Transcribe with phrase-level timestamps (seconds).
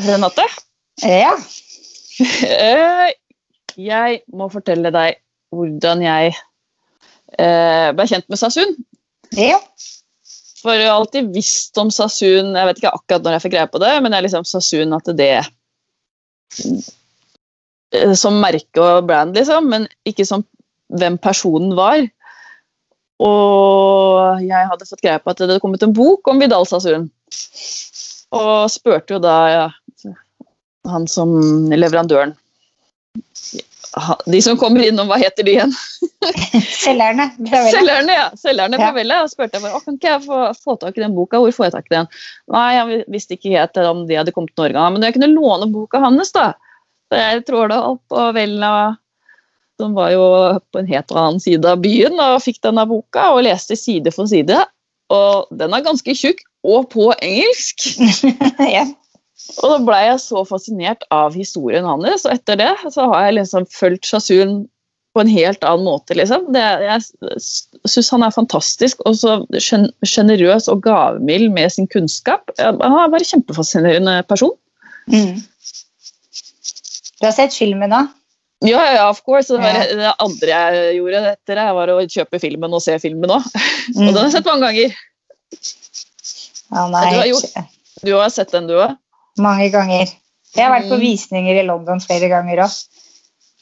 [0.00, 0.44] Renate,
[1.02, 1.32] Ja.
[2.20, 3.12] eh,
[3.76, 5.18] jeg må fortelle deg
[5.52, 6.32] hvordan jeg
[7.38, 8.76] eh, ble kjent med Sasun.
[9.36, 9.58] ja.
[10.62, 13.70] For jeg har alltid visst om Sasun, jeg vet ikke akkurat når jeg fikk greie
[13.72, 15.30] på det, men jeg liksom Sasun at det
[17.92, 20.44] eh, Som merke og brand, liksom, men ikke som
[20.92, 22.06] hvem personen var.
[23.22, 27.10] Og jeg hadde fått greie på at det hadde kommet en bok om Vidal Sasun.
[28.32, 29.66] Og spurte jo da ja,
[30.88, 31.30] han som
[31.70, 32.34] leverandøren
[34.26, 35.72] De som kommer innom, hva heter de igjen?
[36.84, 37.26] Selgerne.
[37.44, 38.28] Selgerne, ja.
[38.40, 38.86] Selgerne Ja.
[38.88, 39.18] på Vella.
[39.24, 41.40] Og spurte jeg bare, kan ikke jeg få, få tak i den boka.
[41.42, 42.08] Hvor får jeg tak i den?
[42.54, 44.80] Nei, jeg visste ikke helt om de hadde kommet til Norge.
[44.80, 46.54] «Ja, Men jeg kunne låne boka hans, da.
[47.12, 48.72] Så jeg tråla opp på Vella,
[49.80, 50.24] som var jo
[50.72, 54.30] på en helt annen side av byen, og fikk denne boka og leste side for
[54.30, 54.56] side.
[55.12, 57.90] Og den er ganske tjukk, og på engelsk.
[58.78, 58.86] ja.
[59.62, 63.34] Og da ble jeg så fascinert av historien hans, og etter det så har jeg
[63.40, 64.62] liksom fulgt Shasun
[65.12, 66.14] på en helt annen måte.
[66.16, 66.46] liksom.
[66.54, 67.02] Det, jeg
[67.90, 72.48] syns han er fantastisk og så sjen- sjenerøs og gavmild med sin kunnskap.
[72.58, 74.54] Han er bare en kjempefascinerende person.
[75.12, 75.42] Mm.
[77.20, 78.08] Du har sett filmen òg?
[78.64, 79.48] Ja, ja, of course.
[79.52, 79.84] Det, var Ja.
[80.00, 83.42] det andre jeg gjorde etter det, var å kjøpe filmen og se filmen òg.
[83.96, 84.06] Og Mm.
[84.06, 84.94] den har jeg sett mange ganger.
[86.72, 87.68] Ja, nei, du har gjort-
[88.04, 88.96] Du har sett den, du òg?
[89.38, 90.10] Mange ganger.
[90.54, 91.00] Jeg har vært på Mm.
[91.00, 92.74] visninger i London flere ganger òg.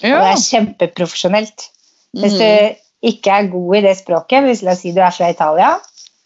[0.03, 1.69] Og det er kjempeprofesjonelt.
[2.17, 2.39] Hvis Mm.
[2.39, 5.79] du ikke er god i det språket, hvis la oss si du er fra Italia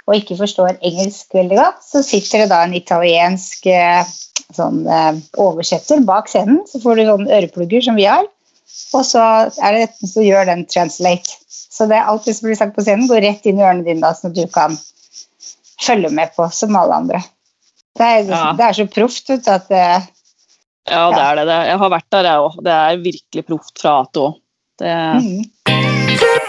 [0.07, 4.05] og ikke forstår engelsk veldig godt, så sitter det da en italiensk eh,
[4.53, 6.61] sånn, eh, oversetter bak scenen.
[6.67, 8.25] Så får du sånne øreplugger som vi har,
[8.95, 11.37] og så er det som gjør den translate.
[11.49, 13.85] Så det er alt det som blir sagt på scenen, går rett inn i ørene
[13.85, 14.79] dine, da, sånn at du kan
[15.83, 17.25] følge med på som alle andre.
[17.95, 18.53] Det er, Ja.
[18.59, 19.85] det er så proft vet du, at det,
[20.91, 21.47] Ja, det er det.
[21.47, 21.59] det.
[21.71, 22.57] Jeg har vært der, jeg òg.
[22.65, 24.35] Det er virkelig proft fra A til Å.
[24.79, 26.45] Det, mm.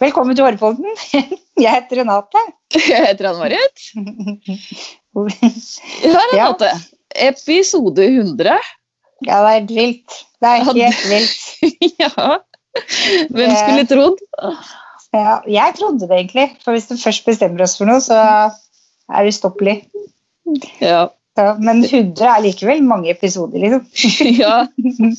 [0.00, 0.90] Velkommen til Hårpodden.
[1.64, 2.40] Jeg heter Renate.
[2.76, 3.86] Jeg heter Ann-Marit.
[3.96, 5.22] Ja,
[6.36, 6.50] Ja.
[6.50, 6.70] Renate.
[7.24, 8.58] Episode 100.
[9.24, 10.18] Ja, det er helt vilt.
[10.42, 11.44] Det er helt vilt.
[12.02, 12.38] ja.
[13.32, 14.20] Hvem skulle trodd?
[15.16, 19.22] Ja, jeg trodde det egentlig, for hvis du først bestemmer oss for noe, så er
[19.22, 19.78] det ustoppelig.
[20.82, 21.06] Ja.
[21.36, 23.82] Ja, men 100 er likevel mange episoder, liksom.
[24.42, 24.62] ja.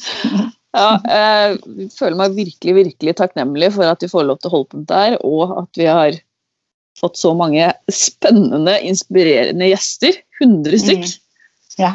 [0.77, 0.87] ja.
[1.05, 4.81] Jeg føler meg virkelig, virkelig takknemlig for at vi får lov til å holde på
[4.81, 6.17] med dette, og at vi har
[6.97, 10.17] fått så mange spennende, inspirerende gjester.
[10.41, 11.05] 100 stykk.
[11.77, 11.91] Ja.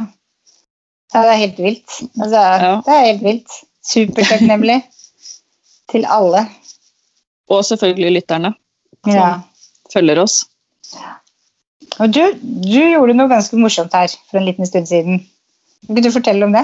[1.15, 1.95] ja, det er helt vilt.
[2.21, 2.75] Altså, Ja.
[2.87, 3.57] Det er helt vilt.
[3.87, 4.79] Supertakknemlig
[5.93, 6.45] til alle.
[7.51, 8.55] Og selvfølgelig lytterne
[9.11, 9.41] Ja.
[9.93, 10.45] følger oss.
[11.99, 15.19] Og du, du gjorde noe ganske morsomt her for en liten stund siden.
[15.87, 16.63] Kan du fortelle om det?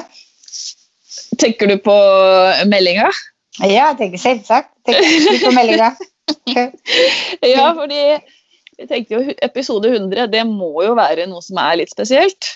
[1.39, 1.97] Tenker du på
[2.71, 3.11] meldinga?
[3.61, 4.71] Ja, jeg tenker selvsagt.
[4.87, 5.91] Tenker du på meldinga?
[7.43, 11.91] Ja, fordi jeg tenkte jo episode 100, det må jo være noe som er litt
[11.93, 12.51] spesielt.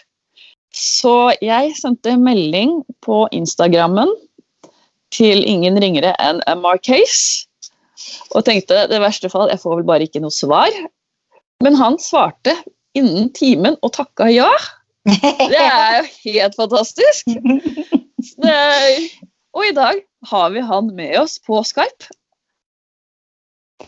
[0.76, 4.10] Så jeg sendte melding på Instagrammen
[5.12, 7.48] til ingen ringere enn Mark Case.
[8.32, 10.72] Og tenkte det verste fall, jeg får vel bare ikke noe svar.
[11.62, 12.56] Men han svarte
[12.98, 14.50] innen timen og takka ja.
[15.06, 17.30] Det er jo helt fantastisk.
[18.42, 18.56] Det,
[19.52, 22.10] og i dag har vi han med oss på Skype.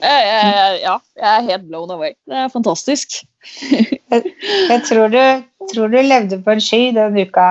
[0.00, 2.16] Jeg, jeg, ja, jeg er helt blown away.
[2.26, 3.20] Det er fantastisk.
[4.14, 5.20] Jeg tror du,
[5.74, 7.48] tror du levde på en sky den uka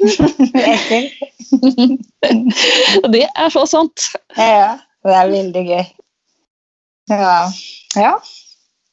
[0.00, 1.08] etter.
[3.02, 4.08] Og det er så sant.
[4.38, 5.84] Ja, det er veldig gøy.
[7.10, 7.38] Ja.
[7.96, 8.14] ja.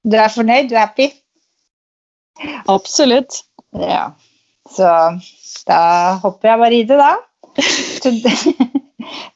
[0.03, 0.69] Du er fornøyd?
[0.69, 1.11] Du er happy?
[2.67, 3.43] Absolutt.
[3.73, 4.09] Ja.
[4.75, 4.87] Så
[5.67, 5.81] da
[6.23, 7.15] hopper jeg bare i det, da.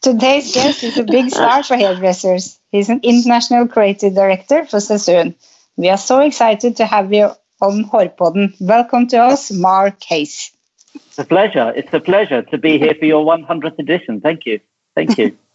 [0.05, 2.59] Today's guest is a big star for hairdressers.
[2.71, 5.35] He's an international creative director for Sassoon.
[5.77, 7.31] We are so excited to have you
[7.61, 8.55] on Hårpodden.
[8.61, 10.51] Welcome to us, Mark Hayes.
[10.93, 11.73] It's a pleasure.
[11.75, 14.21] It's a pleasure to be here for your 100th edition.
[14.21, 14.59] Thank you.
[14.95, 15.37] Thank you.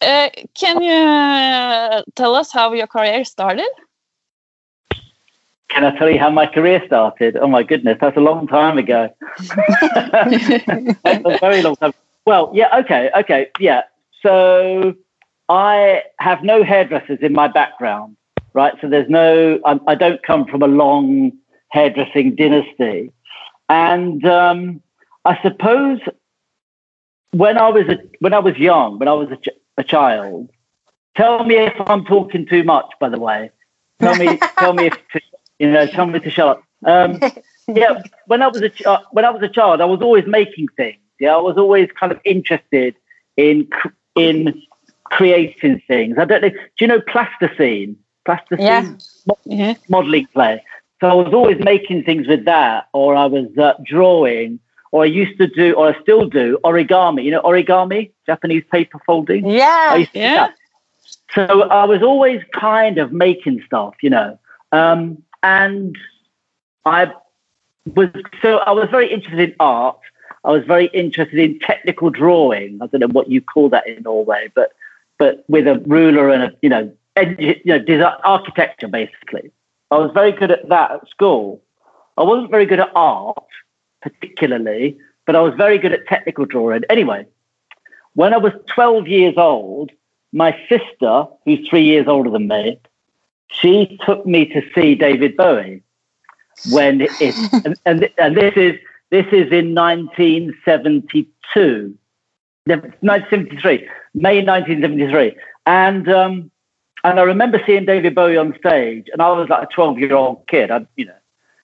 [0.00, 3.68] Uh, can you uh, tell us how your career started?
[5.68, 7.36] Can I tell you how my career started?
[7.36, 9.12] Oh my goodness, that's a long time ago.
[9.38, 10.48] That's
[11.04, 11.92] a very long time.
[12.26, 13.82] Well, yeah, okay, okay, yeah.
[14.22, 14.94] So
[15.48, 18.16] I have no hairdressers in my background,
[18.54, 18.74] right?
[18.80, 21.32] So there's no, I, I don't come from a long
[21.70, 23.12] hairdressing dynasty.
[23.68, 24.82] And um,
[25.24, 26.00] I suppose
[27.32, 30.50] when I was a, when I was young, when I was a, ch- a child,
[31.16, 32.90] tell me if I'm talking too much.
[33.00, 33.50] By the way,
[34.00, 35.20] tell me tell me if to,
[35.58, 36.62] you know tell me to shut up.
[36.84, 37.20] Um,
[37.68, 40.24] yeah, when I was a ch- uh, when I was a child, I was always
[40.26, 40.98] making things.
[41.20, 42.94] Yeah, I was always kind of interested
[43.36, 44.62] in cr- in
[45.04, 46.16] creating things.
[46.18, 46.50] I don't know.
[46.50, 47.96] Do you know plasticine?
[48.28, 48.92] Plasticine Yeah.
[49.26, 49.74] Mo- Yeah.
[49.88, 50.62] modeling clay.
[51.00, 54.58] So I was always making things with that, or I was uh, drawing,
[54.92, 57.22] or I used to do, or I still do origami.
[57.24, 59.46] You know origami, Japanese paper folding.
[59.46, 59.94] Yeah.
[59.94, 60.48] used to do Yeah.
[61.34, 64.38] So I was always kind of making stuff, you know,
[64.72, 65.96] um, and
[66.84, 67.12] I
[67.94, 68.10] was
[68.42, 69.98] so I was very interested in art.
[70.44, 72.78] I was very interested in technical drawing.
[72.82, 74.72] I don't know what you call that in Norway, but
[75.18, 76.92] but with a ruler and a you know
[77.38, 79.50] you know design, architecture basically.
[79.90, 81.62] I was very good at that at school.
[82.16, 83.44] I wasn't very good at art
[84.02, 86.82] particularly, but I was very good at technical drawing.
[86.90, 87.26] Anyway,
[88.14, 89.90] when I was 12 years old,
[90.32, 92.80] my sister, who's three years older than me,
[93.48, 95.82] she took me to see David Bowie
[96.70, 97.10] when it,
[97.64, 98.74] and, and, and this is
[99.10, 101.96] this is in 1972,
[102.66, 106.50] 1973, May 1973, and um,
[107.08, 110.14] and I remember seeing David Bowie on stage, and I was like a 12 year
[110.14, 111.14] old kid, I, you know,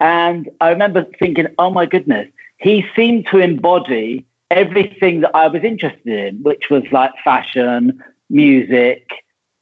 [0.00, 5.62] and I remember thinking, oh my goodness, he seemed to embody everything that I was
[5.62, 9.10] interested in, which was like fashion, music,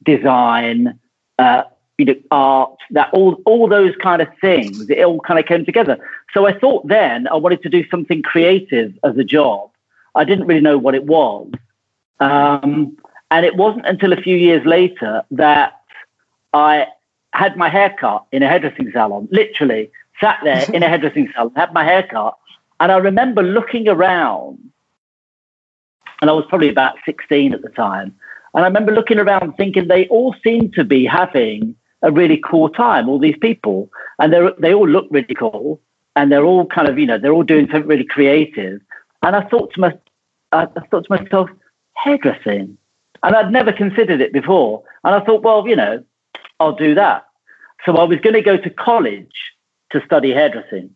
[0.04, 0.98] design,
[1.38, 1.64] uh,
[1.98, 4.88] you know, art, that all all those kind of things.
[4.88, 5.98] It all kind of came together.
[6.32, 9.70] So I thought then I wanted to do something creative as a job.
[10.14, 11.50] I didn't really know what it was,
[12.20, 12.96] um,
[13.32, 15.80] and it wasn't until a few years later that
[16.52, 16.86] I
[17.32, 19.26] had my hair cut in a hairdressing salon.
[19.32, 19.90] Literally
[20.20, 22.36] sat there in a hairdressing salon, had my hair cut,
[22.78, 24.58] and I remember looking around,
[26.20, 28.14] and I was probably about 16 at the time.
[28.52, 32.68] And I remember looking around thinking they all seem to be having a really cool
[32.68, 33.90] time, all these people.
[34.18, 35.80] And they they all look really cool.
[36.16, 38.82] And they're all kind of, you know, they're all doing something really creative.
[39.22, 39.98] And I thought to my,
[40.52, 41.48] I thought to myself,
[41.94, 42.76] hairdressing.
[43.22, 44.82] And I'd never considered it before.
[45.04, 46.04] And I thought, well, you know,
[46.58, 47.26] I'll do that.
[47.84, 49.34] So I was going to go to college
[49.90, 50.94] to study hairdressing.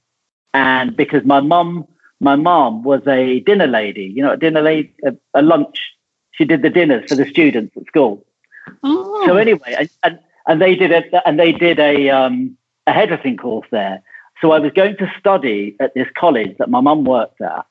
[0.55, 1.87] And because my mum,
[2.21, 5.79] my mum was a dinner lady, you know, a dinner lady, a, a lunch
[6.37, 8.25] she did the dinners for the students at school.
[8.83, 9.27] Oh.
[9.27, 12.57] So anyway, and, and, and they did a and they did a um,
[12.87, 14.03] a hairdressing course there.
[14.41, 17.67] So I was going to study at this college that my mum worked at,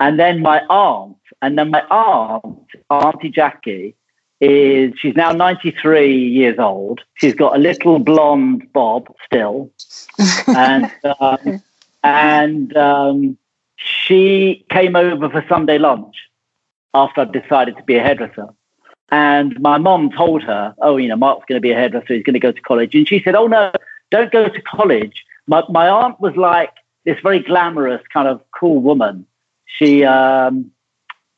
[0.00, 3.94] and then my aunt, and then my aunt, Auntie Jackie,
[4.40, 7.00] is she's now 93 years old.
[7.14, 9.70] She's got a little blonde bob still,
[10.48, 10.90] and
[11.20, 11.62] um,
[12.02, 13.38] and um,
[13.76, 16.16] she came over for Sunday lunch
[16.94, 18.48] after I decided to be a hairdresser.
[19.10, 22.14] And my mom told her, oh, you know, Mark's going to be a hairdresser.
[22.14, 22.94] He's going to go to college.
[22.94, 23.70] And she said, oh, no,
[24.10, 25.24] don't go to college.
[25.46, 26.72] My, my aunt was like
[27.04, 29.26] this very glamorous, kind of cool woman.
[29.66, 30.70] She, um,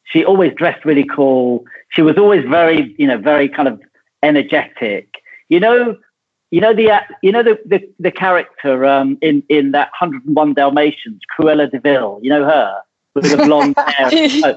[0.04, 1.64] she always dressed really cool.
[1.90, 3.80] She was always very, you know, very kind of
[4.22, 5.08] energetic.
[5.48, 5.96] You know,
[6.50, 10.54] you know the, uh, you know the the, the character um, in in that 101
[10.54, 12.20] Dalmatians, Cruella de Vil.
[12.22, 12.80] You know her
[13.14, 14.10] with the blonde hair.
[14.44, 14.56] Oh,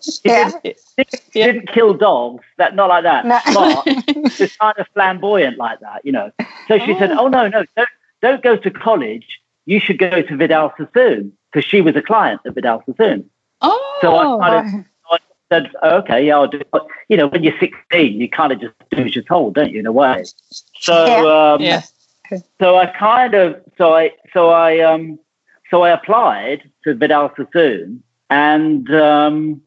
[0.00, 0.50] she Yeah.
[0.62, 0.76] didn't,
[1.32, 2.44] she didn't kill dogs.
[2.58, 3.24] That not like that.
[3.26, 3.82] No.
[3.84, 6.30] But she's kind of flamboyant like that, you know.
[6.68, 7.20] So she said, Oh.
[7.24, 7.88] "Oh no, no, don't
[8.22, 9.39] don't go to college.
[9.66, 13.28] You should go to Vidal Sassoon because she was a client at Vidal Sassoon."
[13.60, 13.98] Oh.
[14.00, 17.58] So I kind of said, oh, "Okay, yeah, I'll do." But, you know, when you're
[17.58, 19.80] 16, you kind of just do as you're told, don't you?
[19.80, 20.24] In a way.
[20.80, 21.82] So um, yeah.
[22.60, 25.18] so I kind of so I so I um
[25.70, 29.62] so I applied to Vidal Sassoon and um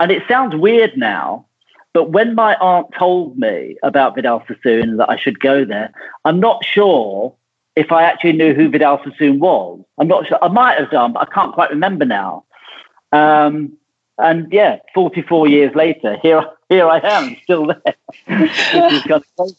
[0.00, 1.46] and it sounds weird now,
[1.92, 5.92] but when my aunt told me about Vidal Sassoon that I should go there,
[6.24, 7.34] I'm not sure
[7.76, 9.80] if I actually knew who Vidal Sassoon was.
[9.98, 10.38] I'm not sure.
[10.42, 12.44] I might have done, but I can't quite remember now.
[13.12, 13.76] Um,
[14.18, 17.94] and yeah, 44 years later, here here I am, still there.
[18.26, 19.50] Kind of.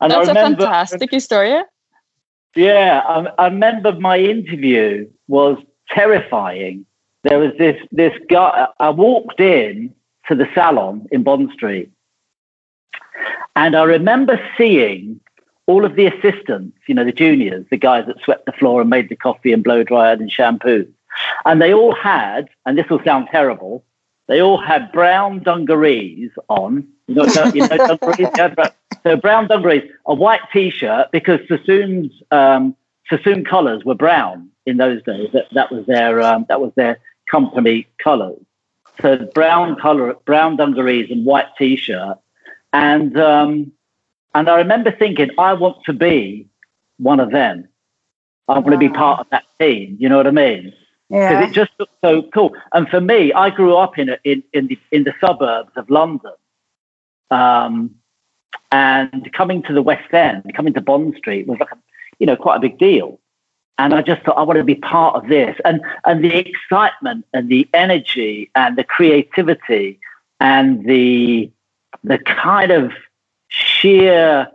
[0.00, 1.60] And That's a fantastic story.
[2.54, 5.58] yeah, I, I remember my interview was
[5.90, 6.86] terrifying.
[7.24, 8.68] There was this this guy.
[8.78, 9.94] I walked in
[10.28, 11.90] to the salon in Bond Street,
[13.56, 15.20] and I remember seeing
[15.68, 18.88] all of the assistants, you know, the juniors, the guys that swept the floor and
[18.88, 20.92] made the coffee and blow dried and shampooed,
[21.44, 23.84] and they all had, and this will sound terrible,
[24.28, 26.88] they all had brown dungarees on.
[27.06, 28.28] You know, you know dungarees.
[28.36, 28.70] Yeah, brown-
[29.02, 32.74] so brown dungarees, a white T-shirt because Sassoon's um,
[33.08, 35.28] Sassoon colours were brown in those days.
[35.32, 36.98] That, that was their um, that was their
[37.30, 38.40] company colours.
[39.00, 42.18] So brown color, brown dungarees and white t-shirt,
[42.72, 43.72] and um,
[44.34, 46.46] and I remember thinking, I want to be
[46.98, 47.68] one of them.
[48.48, 49.96] I want to be part of that team.
[50.00, 50.72] You know what I mean?
[51.08, 51.44] Because Yeah.
[51.44, 52.54] it just looked so cool.
[52.72, 55.88] And for me, I grew up in a, in in the in the suburbs of
[55.90, 56.32] London,
[57.30, 57.94] um,
[58.72, 61.78] and coming to the West End, coming to Bond Street was like a,
[62.18, 63.18] you know quite a big deal.
[63.80, 67.26] And I just thought I want to be part of this, and and the excitement
[67.32, 70.00] and the energy and the creativity
[70.40, 71.50] and the
[72.04, 72.92] the kind of
[73.58, 74.48] sheer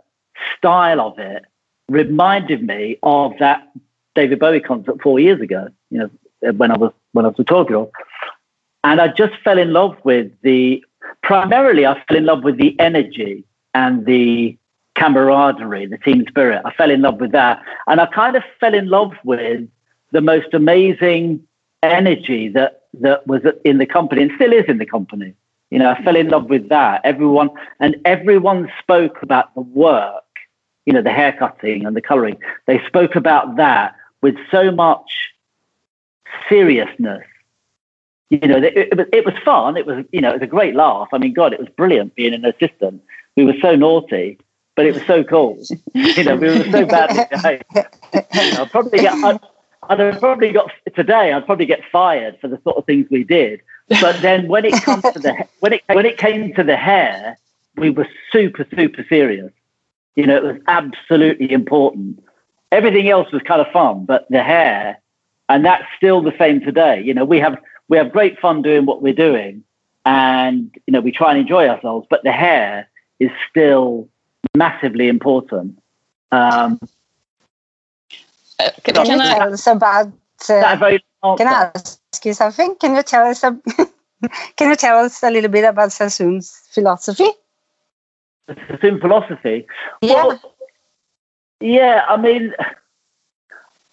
[0.56, 1.44] style of it
[1.88, 3.70] reminded me of that
[4.14, 5.68] David Bowie concert four years ago.
[5.90, 7.92] You know, when I was when I was year old,
[8.82, 10.84] and I just fell in love with the.
[11.22, 13.44] Primarily, I fell in love with the energy
[13.74, 14.56] and the
[14.94, 16.62] camaraderie, the team spirit.
[16.64, 19.68] I fell in love with that, and I kind of fell in love with
[20.12, 21.46] the most amazing
[21.82, 25.34] energy that that was in the company and still is in the company.
[25.74, 27.00] You know, I fell in love with that.
[27.02, 27.50] Everyone
[27.80, 30.22] and everyone spoke about the work,
[30.86, 32.36] you know, the haircutting and the coloring.
[32.68, 35.32] They spoke about that with so much
[36.48, 37.24] seriousness.
[38.30, 39.76] You know, it, it, was, it was fun.
[39.76, 41.08] It was, you know, it was a great laugh.
[41.12, 43.02] I mean, God, it was brilliant being an assistant.
[43.36, 44.38] We were so naughty,
[44.76, 45.60] but it was so cool.
[45.92, 47.64] you know, we were so badly behaved.
[48.14, 49.40] I'd probably get, I'd,
[49.88, 51.32] I'd have probably got today.
[51.32, 53.60] I'd probably get fired for the sort of things we did.
[53.88, 57.38] But then when it comes to the when it when it came to the hair,
[57.76, 59.52] we were super super serious.
[60.16, 62.22] You know, it was absolutely important.
[62.72, 64.98] Everything else was kind of fun, but the hair,
[65.48, 67.02] and that's still the same today.
[67.02, 69.64] You know, we have we have great fun doing what we're doing,
[70.06, 72.06] and you know, we try and enjoy ourselves.
[72.08, 72.88] But the hair
[73.20, 74.08] is still
[74.56, 75.78] massively important.
[76.32, 76.80] Um,
[78.60, 80.12] Uh, Can, Can can you I, tell us about?
[80.48, 81.98] that Uh, a very long can I answer.
[82.14, 82.76] Ask you something?
[82.76, 83.42] Can you tell us?
[83.42, 83.58] A,
[84.56, 87.28] can you tell us a little bit about Sassoon's philosophy?
[88.84, 89.66] In philosophy.
[90.00, 90.26] Yeah.
[90.26, 90.54] Well,
[91.58, 92.54] yeah, I mean,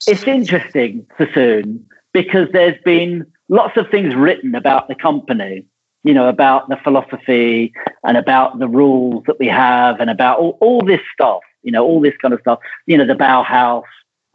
[0.05, 5.65] it's interesting, Sassoon, because there's been lots of things written about the company,
[6.03, 7.73] you know, about the philosophy
[8.03, 11.83] and about the rules that we have and about all, all this stuff, you know,
[11.83, 13.85] all this kind of stuff, you know, the Bauhaus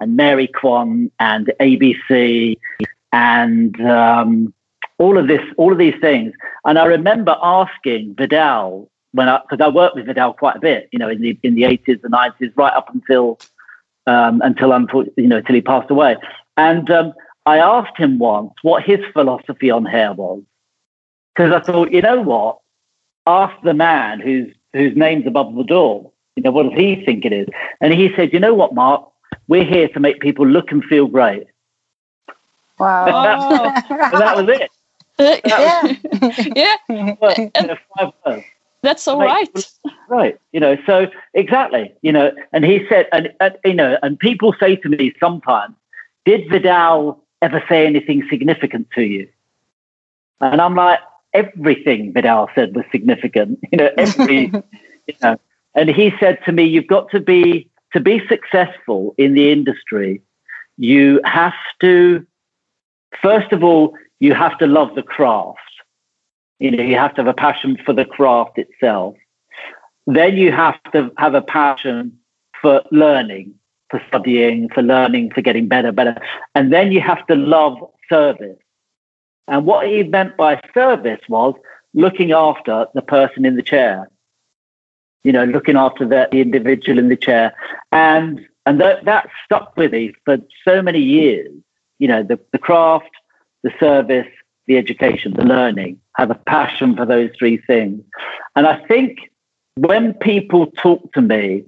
[0.00, 2.56] and Mary Quant and ABC
[3.12, 4.52] and um,
[4.98, 6.32] all of this, all of these things.
[6.64, 10.88] And I remember asking Vidal when I, because I worked with Vidal quite a bit,
[10.92, 13.38] you know, in the in the eighties and nineties, right up until
[14.06, 14.68] um, until
[15.16, 16.16] you know, until he passed away.
[16.56, 17.12] And um,
[17.44, 20.42] I asked him once what his philosophy on hair was,
[21.34, 22.58] because I thought, you know what,
[23.26, 26.10] ask the man whose whose name's above the door.
[26.34, 27.48] You know, what does he think it is?
[27.80, 29.08] And he said, you know what, Mark,
[29.48, 31.46] we're here to make people look and feel great.
[32.78, 33.82] Wow.
[33.88, 34.18] Oh.
[34.18, 34.70] That was it.
[35.46, 36.76] yeah.
[36.88, 37.34] yeah, Well,
[37.96, 38.44] five words.
[38.82, 39.48] that's all right.
[39.54, 39.70] Right.
[40.08, 40.40] Right.
[40.52, 44.54] You know, so exactly, you know, and he said, and, and, you know, and people
[44.60, 45.74] say to me sometimes,
[46.26, 49.28] did Vidal ever say anything significant to you?
[50.40, 51.00] And I'm like,
[51.32, 54.52] everything Vidal said was significant, you know, every,
[55.06, 55.38] you know,
[55.74, 60.20] and he said to me, you've got to be, to be successful in the industry,
[60.76, 62.26] you have to,
[63.22, 65.58] first of all, you have to love the craft.
[66.58, 69.16] You know, you have to have a passion for the craft itself
[70.06, 72.18] then you have to have a passion
[72.60, 73.54] for learning,
[73.90, 76.16] for studying, for learning, for getting better, better.
[76.54, 77.76] And then you have to love
[78.08, 78.58] service.
[79.48, 81.54] And what he meant by service was
[81.94, 84.08] looking after the person in the chair,
[85.24, 87.54] you know, looking after the, the individual in the chair.
[87.92, 91.52] And and that, that stuck with me for so many years.
[91.98, 93.10] You know, the, the craft,
[93.62, 94.28] the service,
[94.66, 98.02] the education, the learning, have a passion for those three things.
[98.54, 99.30] And I think
[99.76, 101.64] when people talk to me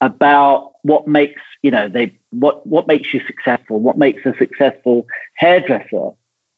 [0.00, 5.06] about what makes you know they what what makes you successful what makes a successful
[5.34, 6.10] hairdresser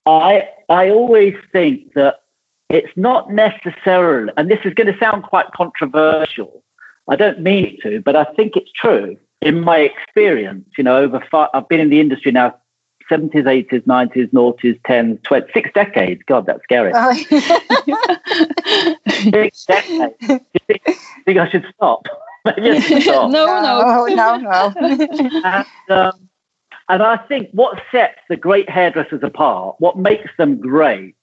[0.06, 2.20] i i always think that
[2.68, 6.62] it's not necessarily and this is going to sound quite controversial
[7.08, 11.24] i don't mean to but i think it's true in my experience you know over
[11.30, 12.54] five, i've been in the industry now
[13.10, 16.22] 70s 80s 90s noughties 10s 20 six decades.
[16.26, 16.92] God that's scary.
[16.94, 17.12] Oh,
[19.08, 20.14] six decades.
[20.20, 20.82] Do you think,
[21.24, 22.06] think i should stop?
[22.44, 23.30] Maybe I should stop.
[23.30, 24.06] No, no.
[24.14, 24.72] no, no.
[25.44, 26.28] and, um,
[26.88, 31.14] and I think what sets the great hairdressers apart, what makes them great,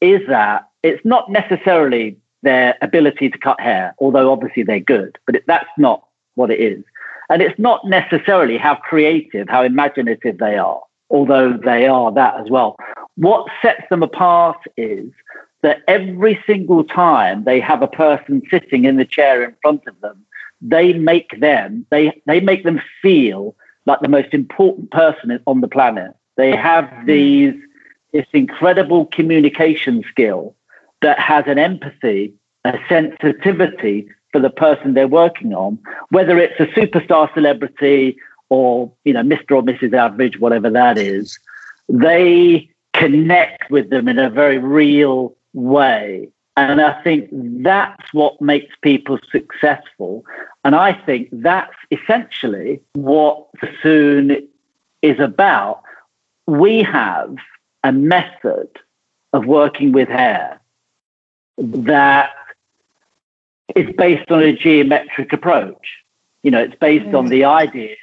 [0.00, 5.36] is that it's not necessarily their ability to cut hair, although obviously they're good, but
[5.36, 6.84] it, that's not what it is.
[7.28, 10.80] And it's not necessarily how creative, how imaginative they are,
[11.10, 12.76] although they are that as well.
[13.16, 15.10] What sets them apart is
[15.62, 20.00] that every single time they have a person sitting in the chair in front of
[20.00, 20.24] them,
[20.60, 25.68] they make them they they make them feel like the most important person on the
[25.68, 26.12] planet.
[26.36, 27.06] They have mm.
[27.06, 27.54] these
[28.12, 30.54] this incredible communication skill
[31.02, 32.32] that has an empathy,
[32.64, 35.78] a sensitivity for the person they're working on,
[36.10, 38.16] whether it's a superstar celebrity
[38.48, 39.56] or you know Mr.
[39.56, 39.92] or Mrs.
[39.92, 41.38] Average, whatever that is.
[41.88, 46.28] They connect with them in a very real way.
[46.56, 50.24] And I think that's what makes people successful.
[50.64, 54.48] And I think that's essentially what Sassoon
[55.02, 55.82] is about.
[56.46, 57.36] We have
[57.84, 58.68] a method
[59.34, 60.60] of working with hair
[61.58, 62.30] that
[63.74, 65.98] is based on a geometric approach.
[66.42, 67.96] You know, it's based on the idea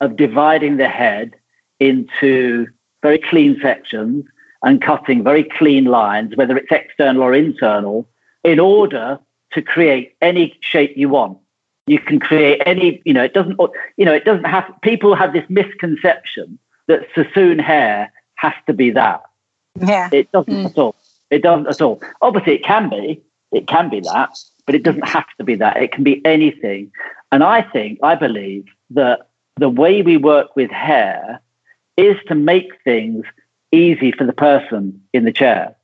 [0.00, 1.34] of dividing the head
[1.80, 2.66] into
[3.02, 4.24] very clean sections
[4.62, 8.08] and cutting very clean lines, whether it's external or internal,
[8.44, 9.18] in order
[9.52, 11.38] to create any shape you want.
[11.86, 13.58] You can create any, you know, it doesn't,
[13.96, 18.90] you know, it doesn't have, people have this misconception that Sassoon hair has to be
[18.90, 19.22] that.
[19.80, 20.10] Yeah.
[20.12, 20.66] It doesn't mm.
[20.66, 20.96] at all.
[21.30, 22.02] It doesn't at all.
[22.20, 25.76] Obviously, it can be, it can be that, but it doesn't have to be that.
[25.76, 26.92] It can be anything.
[27.32, 31.40] And I think, I believe that the way we work with hair
[31.96, 33.24] is to make things
[33.72, 35.76] easy for the person in the chair.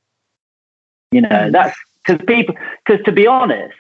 [1.11, 1.53] You know, mm.
[1.53, 3.75] that's because people, because to be honest,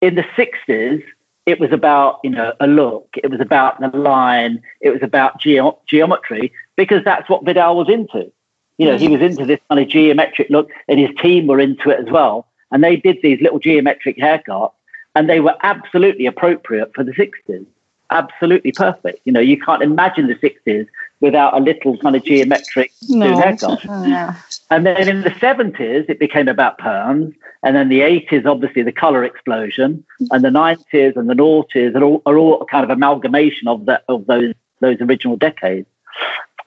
[0.00, 1.02] in the 60s,
[1.46, 5.40] it was about, you know, a look, it was about the line, it was about
[5.40, 8.30] ge- geometry, because that's what Vidal was into.
[8.78, 9.12] You know, he mm.
[9.12, 12.48] was into this kind of geometric look, and his team were into it as well.
[12.72, 14.72] And they did these little geometric haircuts,
[15.14, 17.66] and they were absolutely appropriate for the 60s.
[18.10, 19.20] Absolutely perfect.
[19.24, 20.86] You know, you can't imagine the 60s
[21.20, 23.38] without a little kind of geometric no.
[23.38, 23.84] haircut.
[23.88, 24.34] Oh, no.
[24.70, 27.34] And then in the 70s, it became about perms.
[27.62, 30.04] And then the 80s, obviously, the color explosion.
[30.30, 34.04] And the 90s and the noughties are all, are all kind of amalgamation of, that,
[34.08, 35.88] of those, those original decades.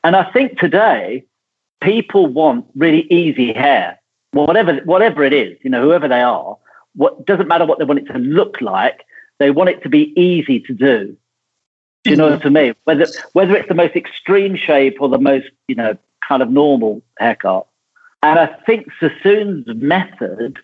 [0.03, 1.25] And I think today,
[1.81, 3.99] people want really easy hair,
[4.31, 6.57] whatever, whatever it is, you know, whoever they are.
[6.95, 9.05] What doesn't matter what they want it to look like,
[9.37, 11.17] they want it to be easy to do.
[12.03, 12.75] Do you know what I mean?
[12.85, 17.01] Whether whether it's the most extreme shape or the most, you know, kind of normal
[17.17, 17.67] haircut.
[18.23, 20.59] And I think Sassoon's method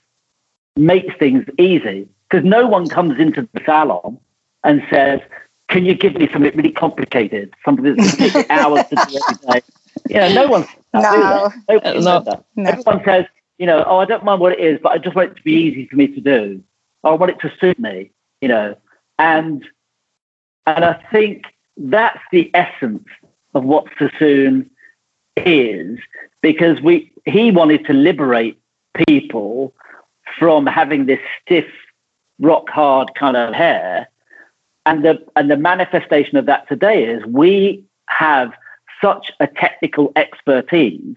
[0.75, 4.19] makes things easy because no one comes into the salon
[4.63, 5.19] and says,
[5.67, 9.01] "Can you give me something really complicated, something that's going to take hours to do
[9.01, 9.61] every day?"
[10.07, 10.65] Yeah, no one.
[10.93, 12.45] No, no, no.
[12.65, 13.25] Everyone says,
[13.57, 15.43] you know, oh, I don't mind what it is, but I just want it to
[15.43, 16.63] be easy for me to do.
[17.03, 18.75] I want it to suit me, you know,
[19.19, 19.63] and
[20.65, 21.45] and I think
[21.77, 23.07] that's the essence
[23.53, 24.69] of what Sassoon
[25.37, 25.99] is,
[26.41, 28.59] because we he wanted to liberate
[29.07, 29.73] people
[30.37, 31.65] from having this stiff,
[32.39, 34.09] rock hard kind of hair.
[34.85, 38.51] And the and the manifestation of that today is we have
[39.01, 41.15] such a technical expertise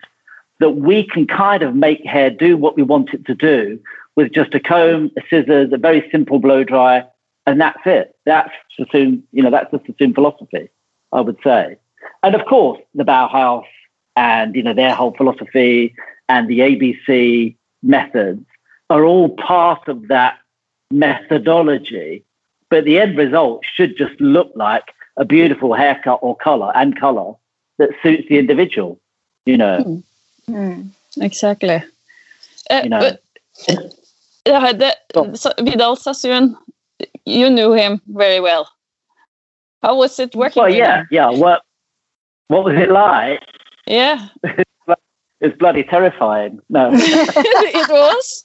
[0.61, 3.79] that we can kind of make hair do what we want it to do
[4.17, 7.05] with just a comb, a scissors, a very simple blow dry,
[7.49, 8.15] and that's it.
[8.27, 10.69] That's Sassoon, you know, that's the Sassoon philosophy,
[11.13, 11.79] I would say.
[12.23, 13.65] And of course, the Bauhaus
[14.17, 15.95] and, you know, their whole philosophy
[16.29, 18.45] and the ABC methods
[18.91, 20.39] are all part of that
[20.91, 22.23] methodology.
[22.69, 27.33] But the end result should just look like a beautiful haircut or color and color
[27.79, 29.01] that suits the individual,
[29.47, 29.79] you know.
[29.79, 30.03] Mm.
[30.51, 30.91] Mm.
[31.23, 31.83] Exactly.
[32.69, 33.01] Uh, you know.
[33.01, 33.23] But,
[34.47, 34.97] uh, the,
[35.35, 36.55] so Vidal Sassoon
[37.29, 38.71] you knew him very well.
[39.83, 40.63] How was it working?
[40.63, 41.09] Well, yeah, him?
[41.11, 41.31] yeah.
[41.31, 41.63] What
[42.49, 43.41] What was it like?
[43.87, 44.29] Yeah.
[45.41, 46.61] it's bloody terrifying.
[46.69, 48.45] No, it was.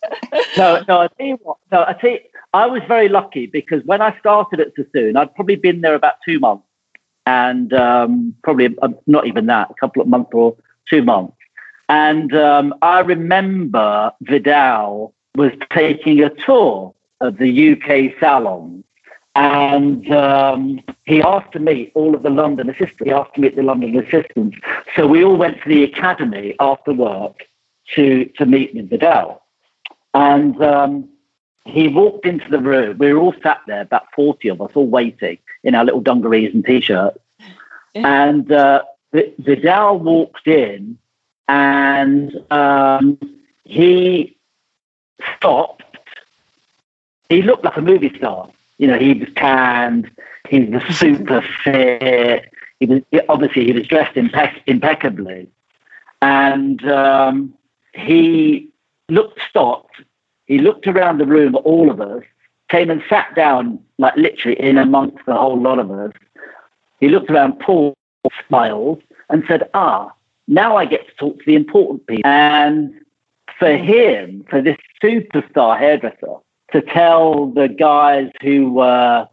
[0.58, 1.00] no, no.
[1.02, 1.58] I tell you what.
[1.72, 2.19] No, I tell you,
[2.54, 6.15] I was very lucky because when I started at Sassoon, I'd probably been there about
[6.26, 6.65] two months,
[7.26, 10.56] and um, probably uh, not even that, a couple of months or
[10.89, 11.36] two months.
[11.89, 16.93] And um, I remember Vidal was taking a tour
[17.24, 18.84] of the UK salons.
[19.36, 23.04] And um, he asked to meet all of the London assistants.
[23.04, 24.58] He asked to meet the London assistants.
[24.96, 27.48] So we all went to the academy after work
[27.96, 29.42] to, to meet with Vidal.
[30.14, 31.10] And um,
[31.66, 33.00] he walked into the room.
[33.00, 36.54] We were all sat there, about 40 of us, all waiting in our little dungarees
[36.54, 37.18] and t shirts.
[37.96, 38.24] Yeah.
[38.28, 41.00] And uh, Vidal walked in
[41.48, 43.20] and um,
[43.64, 44.38] he
[45.38, 45.83] stopped
[47.34, 48.50] he looked like a movie star.
[48.78, 50.10] You know, he was tanned,
[50.50, 52.52] he was super fit.
[52.80, 55.48] He was obviously he was dressed impec- impeccably,
[56.22, 57.54] and um,
[57.93, 58.69] he
[59.10, 60.02] looked, stopped.
[60.46, 62.24] He looked around the room at all of us,
[62.69, 66.12] came and sat down, like literally in amongst the whole lot of us.
[67.00, 67.93] He looked around, Paul
[68.48, 70.12] smiled, and said, "Ah,
[70.48, 72.93] now I get to talk to the important people." And
[73.58, 76.36] for him, for this superstar hairdresser,
[76.74, 79.28] to tell the guys who were,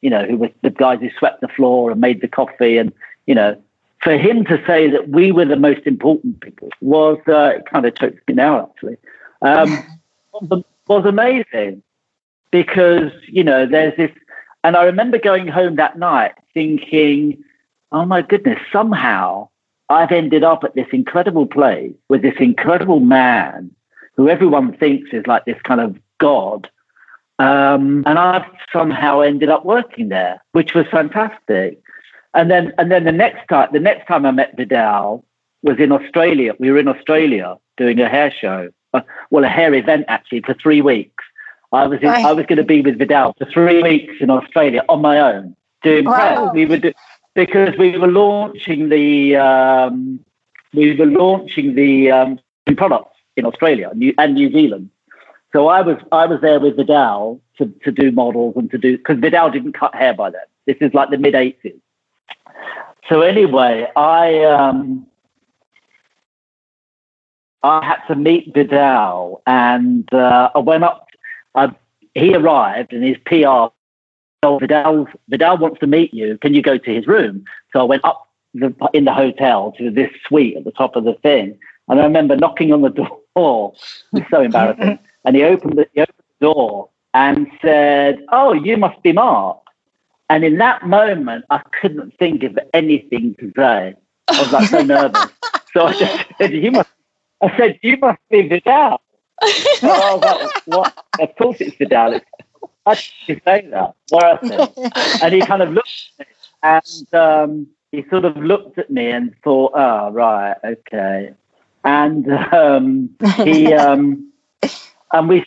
[0.00, 2.92] you know, who were the guys who swept the floor and made the coffee, and
[3.26, 3.60] you know,
[4.02, 7.86] for him to say that we were the most important people was uh, it kind
[7.86, 8.96] of chokes me now actually.
[9.42, 9.84] Um,
[10.88, 11.82] was amazing
[12.50, 14.12] because you know there's this,
[14.64, 17.42] and I remember going home that night thinking,
[17.92, 19.48] oh my goodness, somehow
[19.88, 23.70] I've ended up at this incredible place with this incredible man
[24.16, 26.70] who everyone thinks is like this kind of god.
[27.38, 31.80] Um, and I've somehow ended up working there, which was fantastic.
[32.34, 35.24] And then, and then the next time, the next time I met Vidal
[35.62, 36.54] was in Australia.
[36.58, 40.54] We were in Australia doing a hair show, uh, well, a hair event actually for
[40.54, 41.24] three weeks.
[41.72, 44.82] I was in, I was going to be with Vidal for three weeks in Australia
[44.88, 46.52] on my own doing wow.
[46.52, 46.92] We were do,
[47.34, 50.20] because we were launching the um,
[50.74, 52.40] we were launching the um,
[52.76, 54.90] products in Australia and New Zealand.
[55.56, 58.98] So I was I was there with Vidal to, to do models and to do
[58.98, 60.42] because Vidal didn't cut hair by then.
[60.66, 61.80] This is like the mid eighties.
[63.08, 65.06] So anyway, I um,
[67.62, 71.06] I had to meet Vidal, and uh, I went up.
[71.54, 71.74] I,
[72.12, 73.72] he arrived, and his PR.
[74.42, 76.36] Oh, Vidal, Vidal wants to meet you.
[76.36, 77.46] Can you go to his room?
[77.72, 81.04] So I went up the, in the hotel to this suite at the top of
[81.04, 82.90] the thing, and I remember knocking on the
[83.34, 83.72] door.
[84.12, 84.98] It's so embarrassing.
[85.26, 89.58] and he opened the, he opened the door and said, "Oh, you must be Mark."
[90.30, 93.94] And in that moment, I couldn't think of anything to say.
[94.28, 95.26] I was like so nervous.
[95.72, 96.90] So I just said, "You must."
[97.42, 99.00] I said, "You must be Vidal."
[99.42, 101.04] was like, "What?
[101.20, 102.20] Of course it's Vidal."
[102.86, 103.94] How did you say that?
[104.08, 108.90] Said, and he kind of looked at me, and um, he sort of looked at
[108.90, 111.34] me and thought, "Oh, right, okay."
[111.84, 113.10] And um,
[113.44, 114.32] he um,
[115.18, 115.44] and we,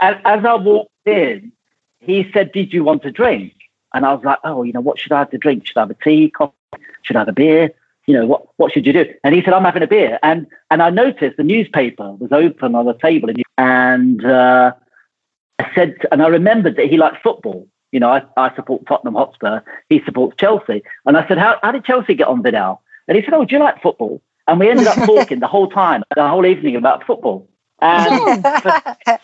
[0.00, 1.52] as, as I walked in,
[2.00, 3.54] he said, "Did you want a drink?"
[3.94, 5.66] And I was like, oh, you know, what should I have to drink?
[5.66, 6.54] Should I have a tea, coffee?
[7.02, 7.70] Should I have a beer?
[8.06, 9.06] You know, what, what should you do?
[9.22, 10.18] And he said, I'm having a beer.
[10.22, 13.30] And, and I noticed the newspaper was open on the table.
[13.56, 14.72] And uh,
[15.58, 17.66] I said, and I remembered that he liked football.
[17.92, 19.60] You know, I, I support Tottenham Hotspur.
[19.88, 20.82] He supports Chelsea.
[21.06, 22.82] And I said, how, how did Chelsea get on Vidal?
[23.08, 24.22] And he said, oh, do you like football?
[24.46, 27.47] And we ended up talking the whole time, the whole evening about football.
[27.80, 29.18] And for,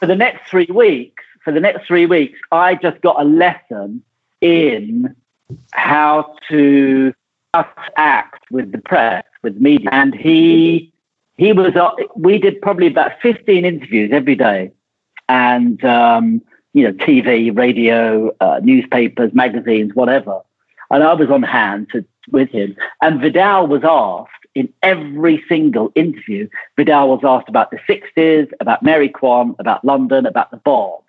[0.00, 4.02] for the next three weeks, for the next three weeks, I just got a lesson
[4.40, 5.14] in
[5.72, 7.12] how to,
[7.96, 9.88] act with the press, with media.
[9.92, 10.92] And he
[11.36, 14.72] he was uh, we did probably about 15 interviews every day.
[15.28, 20.40] And um, you know tv radio uh, newspapers magazines whatever.
[20.90, 22.76] And i was on hand to, with him.
[23.00, 28.82] And vidal was asked in every single interview vidal was asked about the 60s about
[28.82, 31.04] mary Quant, about london about the bob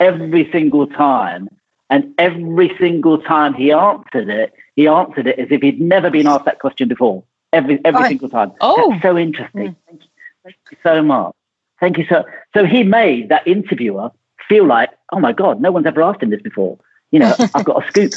[0.00, 1.48] every single time.
[1.88, 6.26] And every single time he answered it, he answered it as if he'd never been
[6.26, 7.22] asked that question before.
[7.52, 8.52] Every every single time.
[8.60, 9.68] Oh, That's so interesting.
[9.68, 9.76] Mm.
[9.86, 10.08] Thank, you,
[10.42, 11.34] thank you so much.
[11.78, 12.24] Thank you so.
[12.54, 14.10] So he made that interviewer
[14.48, 16.78] feel like, oh my god, no one's ever asked him this before.
[17.12, 18.12] You know, I've got a scoop.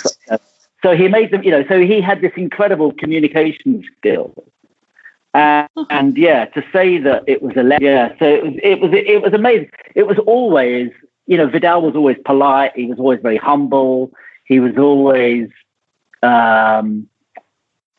[0.84, 1.44] So he made them.
[1.44, 4.34] You know, so he had this incredible communication skill.
[5.34, 8.92] And, and yeah, to say that it was a yeah, so it was it was
[8.94, 9.70] it was amazing.
[9.96, 10.92] It was always
[11.30, 12.72] you know, Vidal was always polite.
[12.76, 14.12] He was always very humble.
[14.46, 15.48] He was always,
[16.24, 17.08] um,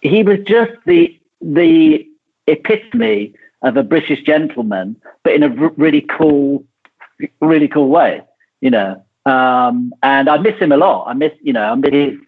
[0.01, 2.05] he was just the the
[2.49, 6.65] epitome of a British gentleman, but in a r- really cool,
[7.41, 8.21] really cool way.
[8.61, 11.05] You know, um, and I miss him a lot.
[11.05, 12.19] I miss, you know, I miss his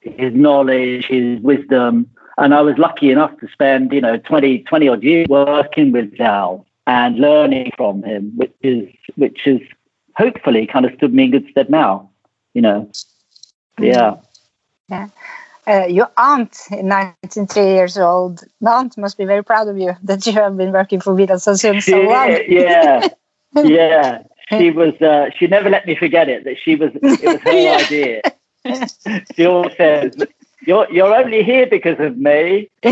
[0.00, 4.88] his knowledge, his wisdom, and I was lucky enough to spend, you know, 20, 20
[4.88, 9.60] odd years working with Val and learning from him, which is which is
[10.16, 12.10] hopefully kind of stood me in good stead now,
[12.54, 12.90] you know.
[13.78, 14.16] Yeah.
[14.88, 15.08] Yeah.
[15.66, 20.32] Uh, your aunt, 93 years old, aunt must be very proud of you that you
[20.32, 22.38] have been working for Vidal Sassoon so long.
[22.48, 23.06] yeah,
[23.54, 24.22] yeah.
[24.48, 24.94] She was.
[25.00, 26.44] Uh, she never let me forget it.
[26.44, 26.90] That she was.
[26.94, 27.76] It was her yeah.
[27.76, 28.22] idea.
[28.66, 30.16] She says,
[30.66, 32.68] "You're you're only here because of me.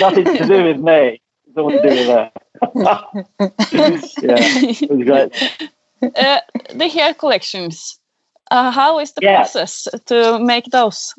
[0.00, 1.20] Nothing to do with me.
[1.46, 2.30] It's all to do with her."
[4.22, 4.36] yeah,
[4.80, 5.70] it was great.
[6.16, 6.40] Uh,
[6.74, 7.98] the hair collections.
[8.50, 9.36] Uh, how is the yeah.
[9.38, 11.14] process to make those?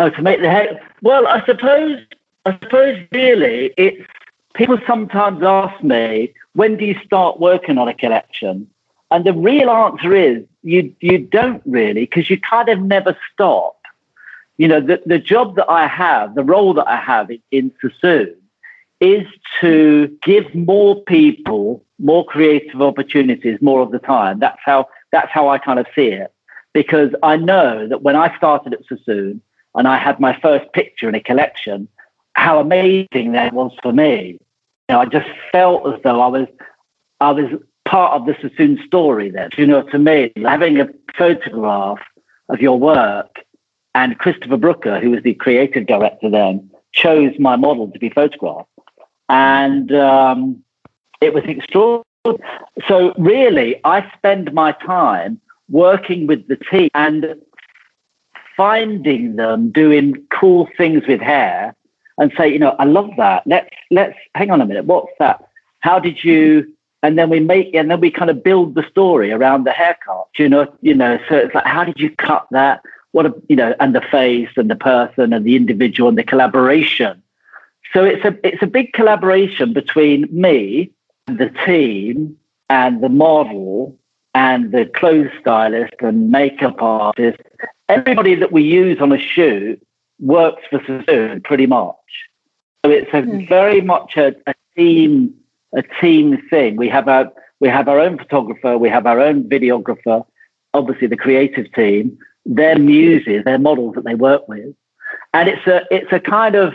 [0.00, 0.80] Oh, to make the hair.
[1.02, 2.00] Well, I suppose.
[2.44, 4.06] I suppose really it's
[4.56, 8.68] people sometimes ask me, when do you start working on a collection?
[9.10, 13.80] And the real answer is you you don't really, because you kind of never stop.
[14.58, 17.72] You know, the, the job that I have, the role that I have in, in
[17.80, 18.34] Sassoon
[19.00, 19.26] is
[19.60, 24.38] to give more people more creative opportunities more of the time.
[24.38, 26.32] That's how that's how I kind of see it.
[26.72, 29.40] Because I know that when I started at Sassoon
[29.74, 31.88] and I had my first picture in a collection,
[32.34, 34.38] how amazing that was for me.
[34.88, 36.48] You know, I just felt as though I was
[37.20, 39.50] I was part of the Sassoon story then.
[39.56, 42.00] You know, to me, having a photograph
[42.48, 43.40] of your work
[43.94, 48.68] and Christopher Brooker, who was the creative director then, chose my model to be photographed.
[49.28, 50.62] And um,
[51.20, 52.04] it was extraordinary.
[52.88, 57.40] So, really, I spend my time working with the team and
[58.56, 61.74] finding them doing cool things with hair
[62.18, 63.46] and say, you know, I love that.
[63.46, 64.86] Let's let's hang on a minute.
[64.86, 65.48] What's that?
[65.80, 66.75] How did you?
[67.06, 70.26] And then we make and then we kind of build the story around the haircut.
[70.36, 71.20] You know, you know.
[71.28, 72.82] So it's like, how did you cut that?
[73.12, 76.24] What a you know, and the face and the person and the individual and the
[76.24, 77.22] collaboration.
[77.92, 80.90] So it's a it's a big collaboration between me,
[81.28, 82.36] and the team,
[82.68, 83.96] and the model,
[84.34, 87.38] and the clothes stylist and makeup artist.
[87.88, 89.80] Everybody that we use on a shoot
[90.18, 91.94] works for Sassoon pretty much.
[92.84, 93.48] So it's a mm.
[93.48, 95.36] very much a, a team
[95.74, 96.76] a team thing.
[96.76, 100.26] We have our we have our own photographer, we have our own videographer,
[100.74, 104.74] obviously the creative team, their muses, their models that they work with.
[105.32, 106.74] And it's a it's a kind of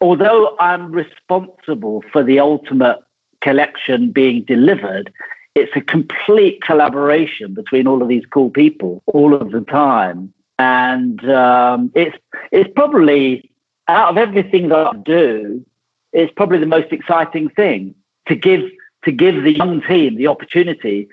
[0.00, 2.98] although I'm responsible for the ultimate
[3.40, 5.12] collection being delivered,
[5.54, 10.32] it's a complete collaboration between all of these cool people all of the time.
[10.58, 12.16] And um, it's
[12.52, 13.50] it's probably
[13.88, 15.64] out of everything that I do,
[16.14, 17.94] it's probably the most exciting thing
[18.26, 18.62] to give
[19.04, 21.08] to give the young team the opportunity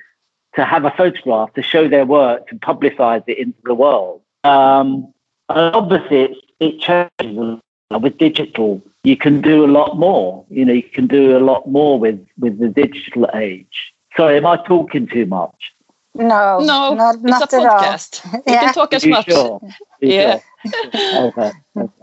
[0.56, 4.22] to have a photograph to show their work to publicize it into the world.
[4.44, 5.14] Um,
[5.50, 7.60] obviously, it changes
[7.90, 8.82] with digital.
[9.04, 10.46] You can do a lot more.
[10.50, 13.94] You know, you can do a lot more with with the digital age.
[14.16, 15.74] Sorry, am I talking too much?
[16.14, 18.34] No, no, not, not it's a podcast.
[18.34, 18.66] You yeah.
[18.66, 19.26] can talk as much.
[19.26, 19.62] Sure?
[20.02, 20.40] Yeah.
[20.66, 21.28] Sure?
[21.28, 21.52] okay.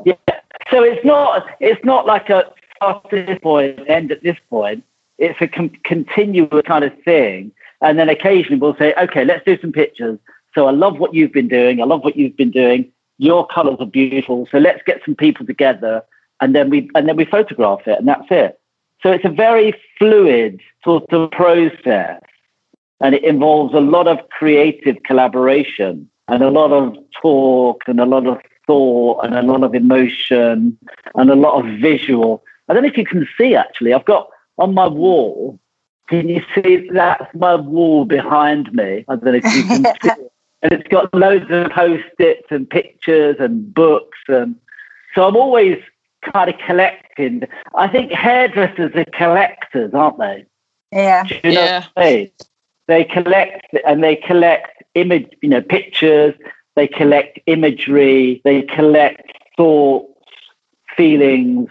[0.04, 0.14] Yeah.
[0.70, 2.50] So it's not it's not like a
[2.82, 4.84] at this point and end at this point.
[5.18, 7.52] It's a com- continuous kind of thing.
[7.80, 10.18] And then occasionally we'll say, okay, let's do some pictures.
[10.54, 11.80] So I love what you've been doing.
[11.80, 12.90] I love what you've been doing.
[13.18, 14.48] Your colours are beautiful.
[14.50, 16.02] So let's get some people together
[16.40, 18.60] and then we and then we photograph it and that's it.
[19.02, 22.20] So it's a very fluid sort of process
[23.00, 28.06] and it involves a lot of creative collaboration and a lot of talk and a
[28.06, 30.78] lot of thought and a lot of emotion
[31.14, 32.42] and a lot of visual.
[32.68, 34.28] I don't know if you can see actually, I've got
[34.58, 35.58] on my wall,
[36.08, 39.04] can you see that's my wall behind me?
[39.08, 40.32] I don't know if you can see it.
[40.62, 44.56] And it's got loads of post-its and pictures and books and
[45.14, 45.78] so I'm always
[46.32, 47.42] kind of collecting.
[47.74, 50.44] I think hairdressers are collectors, aren't they?
[50.92, 51.24] Yeah.
[51.42, 51.84] You know Yeah.
[51.94, 52.30] what I mean?
[52.88, 56.34] They collect and they collect image, you know, pictures.
[56.76, 58.40] They collect imagery.
[58.44, 59.22] They collect
[59.56, 60.12] thoughts,
[60.96, 61.68] feelings,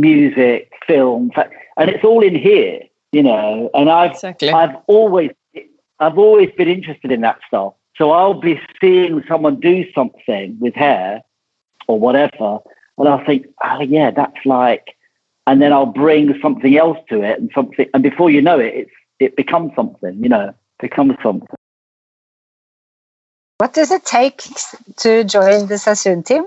[0.00, 1.30] music, film,
[1.76, 2.80] and it's all in here,
[3.12, 3.70] you know.
[3.74, 4.50] And I've Exactly.
[4.50, 5.30] I've always
[6.00, 7.74] I've always been interested in that stuff.
[7.96, 11.22] So I'll be seeing someone do something with hair
[11.86, 12.58] or whatever,
[12.98, 14.96] and I'll think, oh yeah, that's like,
[15.46, 18.74] and then I'll bring something else to it and something, and before you know it,
[18.74, 21.48] it's it becomes something, you know, becomes something.
[23.58, 24.42] What does it take
[24.98, 26.46] to join the Sassoon team?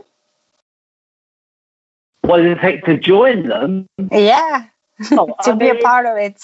[2.23, 3.85] What does it take to join them?
[4.11, 4.65] Yeah,
[5.11, 6.41] Oh, to I be a part of it.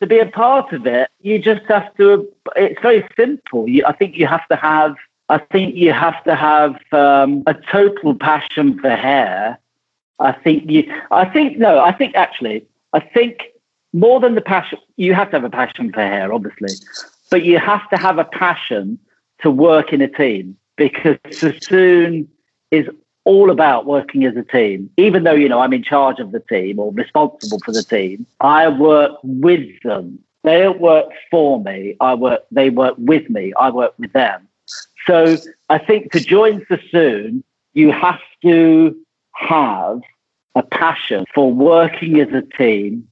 [0.00, 2.28] to be a part of it, you just have to.
[2.56, 3.68] It's very simple.
[3.68, 4.94] You, I think you have to have.
[5.28, 9.58] I think you have to have um, a total passion for hair.
[10.20, 10.84] I think you.
[11.10, 11.80] I think no.
[11.80, 12.66] I think actually.
[12.92, 13.42] I think
[13.92, 14.78] more than the passion.
[14.96, 16.74] You have to have a passion for hair, obviously,
[17.30, 18.98] but you have to have a passion
[19.40, 22.28] to work in a team because Sassoon
[22.70, 22.86] is
[23.24, 24.90] all about working as a team.
[24.96, 28.26] Even though, you know, I'm in charge of the team or responsible for the team,
[28.40, 30.18] I work with them.
[30.42, 31.96] They don't work for me.
[32.00, 33.52] I work, they work with me.
[33.58, 34.46] I work with them.
[35.06, 35.36] So
[35.70, 38.96] I think to join Sassoon, you have to
[39.32, 40.00] have
[40.54, 43.08] a passion for working as a team,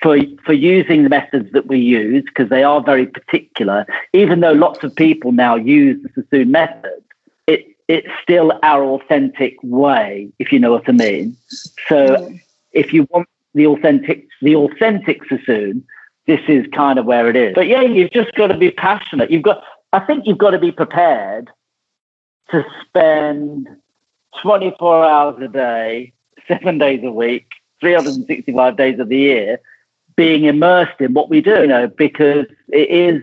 [0.00, 3.86] for, for using the methods that we use, because they are very particular.
[4.12, 7.04] Even though lots of people now use the Sassoon method, it,
[7.92, 11.36] it's still our authentic way, if you know what I mean.
[11.88, 12.32] So
[12.72, 15.84] if you want the authentic, the authentic Sassoon,
[16.26, 17.54] this is kind of where it is.
[17.54, 19.30] But yeah, you've just got to be passionate.
[19.30, 21.50] You've got, I think you've got to be prepared
[22.50, 23.68] to spend
[24.40, 26.14] 24 hours a day,
[26.48, 27.46] seven days a week,
[27.80, 29.60] 365 days of the year,
[30.16, 31.60] being immersed in what we do.
[31.60, 33.22] You know, because it is,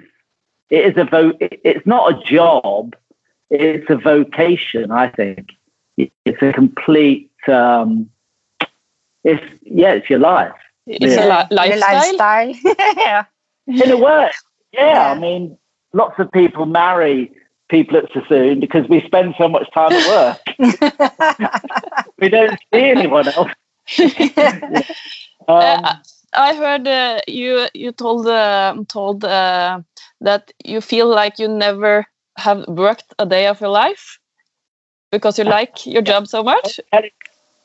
[0.70, 2.96] it is a vo- It's not a job.
[3.50, 4.92] It's a vocation.
[4.92, 5.50] I think
[5.98, 7.32] it's a complete.
[7.48, 8.10] Um,
[9.24, 10.54] it's yeah, it's your life.
[10.88, 11.26] It's Yeah.
[11.26, 11.94] a li- lifestyle.
[11.94, 12.54] lifestyle.
[12.98, 13.26] yeah.
[13.68, 14.32] In a word,
[14.74, 14.88] yeah.
[14.88, 15.12] Yeah.
[15.12, 15.58] I mean,
[15.94, 17.32] lots of people marry
[17.70, 20.42] people at Sassoon because we spend so much time at work.
[22.20, 23.52] we don't see anyone else.
[25.48, 25.96] Um, Uh,
[26.34, 29.82] I heard uh, you you told uh, told uh,
[30.22, 32.06] that you feel like you never
[32.40, 34.20] have worked a day of your life
[35.12, 36.80] because you like your job so much.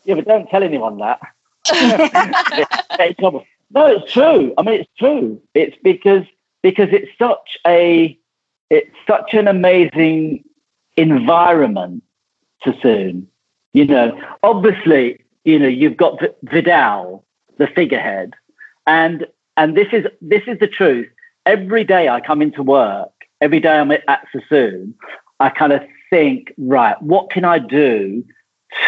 [0.05, 1.21] yeah, but don't tell anyone that.
[2.99, 3.45] Get in trouble.
[3.71, 4.53] no, it's true.
[4.59, 5.41] I mean, it's true.
[5.55, 6.25] It's because
[6.63, 8.19] because it's such a
[8.71, 10.45] it's such an amazing
[10.97, 12.03] environment
[12.65, 13.29] Sassoon.
[13.73, 17.25] You know, obviously, you know, you've got Vidal,
[17.59, 18.35] the figurehead,
[18.87, 21.09] and and this is this is the truth.
[21.47, 23.11] Every day I come into work,
[23.45, 24.95] every day I'm at, Sassoon,
[25.39, 28.25] I kind of think, right, what can I do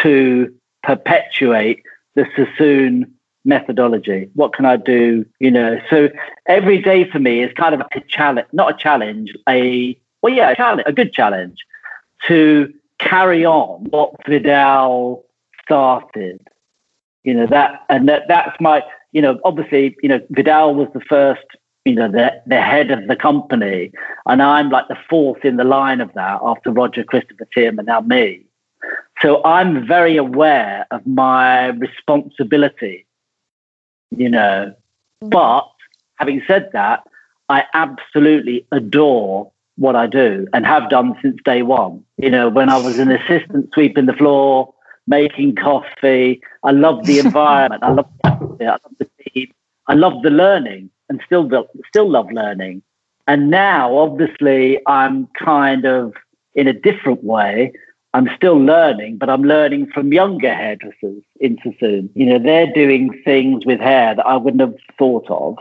[0.03, 1.83] to perpetuate
[2.15, 3.13] the Sassoon
[3.45, 4.31] methodology?
[4.35, 5.27] What can I do?
[5.39, 6.09] You know, so
[6.49, 10.51] every day for me is kind of a challenge, not a challenge, a well, yeah,
[10.51, 11.59] a challenge, a good challenge
[12.27, 15.25] to carry on what Vidal
[15.63, 16.41] started.
[17.25, 21.01] You know that, and that that's my, you know, obviously, you know, Vidal was the
[21.01, 21.45] first,
[21.87, 23.93] you know, the the head of the company,
[24.27, 27.87] and I'm like the fourth in the line of that after Roger, Christopher, Tim, and
[27.87, 28.45] now me.
[29.23, 33.07] So I'm very aware of my responsibility,
[34.11, 34.75] you know.
[35.23, 35.31] Mm.
[35.31, 35.71] But
[36.17, 37.05] having said that,
[37.49, 42.05] I absolutely adore what I do and have done since day one.
[42.17, 44.75] You know, when I was an assistant sweeping the floor,
[45.07, 47.85] making coffee, I love the environment.
[47.85, 49.53] I love the atmosphere, I love the team.
[49.87, 51.49] I love the learning and still
[51.89, 52.83] still love learning.
[53.27, 56.15] And now, obviously, I'm kind of
[56.55, 57.73] in a different way.
[58.15, 62.09] I'm still learning, but I'm learning from younger hairdressers in Sassoon.
[62.15, 65.59] You know, they're doing things with hair that I wouldn't have thought of.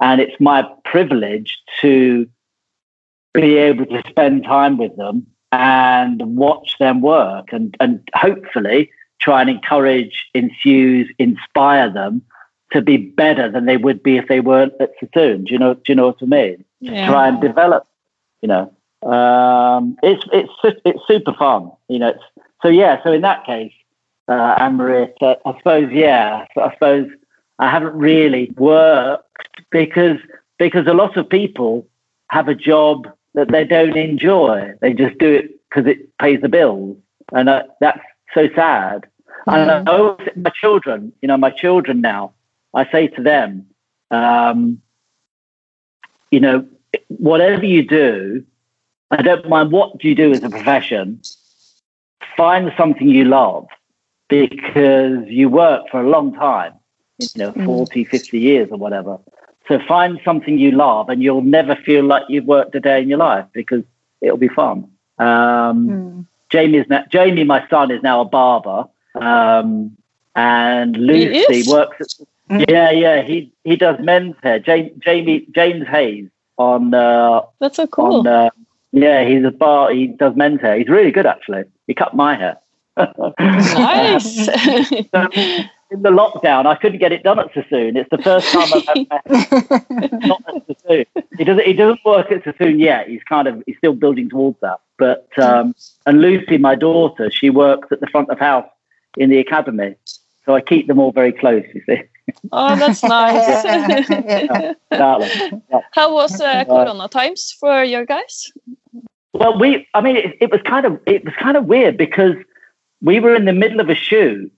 [0.00, 2.28] And it's my privilege to
[3.32, 9.40] be able to spend time with them and watch them work and, and hopefully try
[9.40, 12.22] and encourage, infuse, inspire them
[12.74, 15.44] to be better than they would be if they weren't at Sassoon.
[15.44, 16.64] Do you know, do you know what I mean?
[16.80, 17.06] Yeah.
[17.06, 17.86] Try and develop,
[18.42, 18.74] you know.
[19.08, 22.08] Um, it's it's it's super fun, you know.
[22.08, 22.24] It's,
[22.62, 23.72] so yeah, so in that case,
[24.28, 27.10] uh, Anne Marie, I suppose yeah, so I suppose
[27.58, 29.28] I haven't really worked
[29.70, 30.16] because
[30.58, 31.86] because a lot of people
[32.30, 34.72] have a job that they don't enjoy.
[34.80, 36.96] They just do it because it pays the bills,
[37.32, 38.00] and uh, that's
[38.32, 39.06] so sad.
[39.46, 42.32] And I always, my children, you know, my children now,
[42.74, 43.66] I say to them,
[44.10, 44.80] um,
[46.30, 46.66] you know,
[47.08, 48.44] whatever you do,
[49.10, 51.20] I don't mind what you do as a profession.
[52.36, 53.68] Find something you love
[54.28, 56.72] because you work for a long time,
[57.18, 59.18] you know, 40, 50 years or whatever.
[59.68, 63.08] So find something you love and you'll never feel like you've worked a day in
[63.08, 63.84] your life because
[64.20, 64.90] it'll be fun.
[65.18, 66.26] Um, Mm.
[66.50, 68.86] Jamie is now, Jamie, my son, is now a barber.
[69.14, 69.96] Um,
[70.36, 72.70] and Lucy works at, Mm.
[72.70, 74.58] yeah, yeah, he, he does men's hair.
[74.58, 78.20] Jamie, Jamie James Hayes on, uh, That's so cool.
[78.20, 78.50] on, uh,
[78.92, 80.78] yeah, he's a bar, he does men's hair.
[80.78, 81.64] He's really good actually.
[81.86, 82.58] He cut my hair.
[83.38, 84.48] nice.
[85.14, 85.28] So,
[85.90, 87.96] in the lockdown, I couldn't get it done at Sassoon.
[87.96, 91.04] It's the first time I've had my not at Sassoon.
[91.38, 91.64] He doesn't.
[91.64, 93.08] He doesn't work at Sassoon yet.
[93.08, 93.62] He's kind of.
[93.66, 94.80] He's still building towards that.
[94.98, 95.74] But um,
[96.06, 98.68] and Lucy, my daughter, she works at the front of house
[99.16, 99.94] in the academy.
[100.46, 101.64] So I keep them all very close.
[101.74, 102.02] You see,
[102.52, 103.62] oh, that's nice.
[104.90, 105.62] darling.
[105.70, 105.80] Yeah.
[105.92, 108.52] How was uh, Corona times for your guys?
[109.32, 109.86] Well, we.
[109.94, 111.00] I mean, it, it was kind of.
[111.06, 112.36] It was kind of weird because
[113.02, 114.52] we were in the middle of a shoot,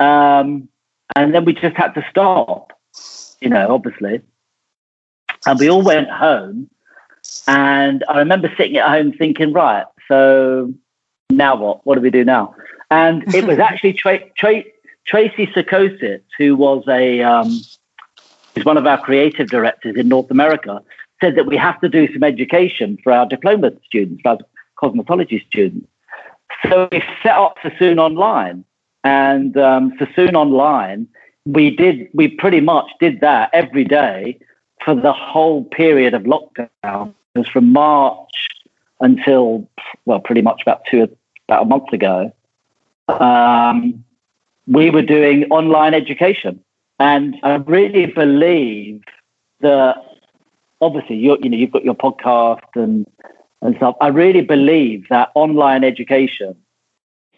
[0.00, 0.68] um,
[1.14, 2.72] and then we just had to stop.
[3.40, 4.22] You know, obviously,
[5.46, 6.70] and we all went home.
[7.48, 10.72] And I remember sitting at home thinking, right, so
[11.30, 11.86] now what?
[11.86, 12.54] What do we do now?
[12.90, 14.64] And it was actually Tra- Tra-
[15.06, 17.48] Tracy Sokosit, who was a um,
[18.54, 20.82] who's one of our creative directors in North America,
[21.20, 24.38] said that we have to do some education for our diploma students, our
[24.82, 25.88] cosmetology students.
[26.68, 28.64] So we set up Sassoon Online,
[29.04, 31.08] and um, Sassoon Online
[31.46, 34.38] we did, we pretty much did that every day
[34.84, 37.14] for the whole period of lockdown.
[37.34, 38.48] It was from March
[39.00, 39.68] until,
[40.04, 41.08] well, pretty much about two,
[41.48, 42.34] about a month ago.
[43.08, 44.04] Um,
[44.66, 46.62] we were doing online education.
[46.98, 49.02] And I really believe
[49.60, 49.96] that
[50.80, 53.06] obviously you you know you've got your podcast and
[53.62, 53.96] and stuff.
[54.00, 56.56] I really believe that online education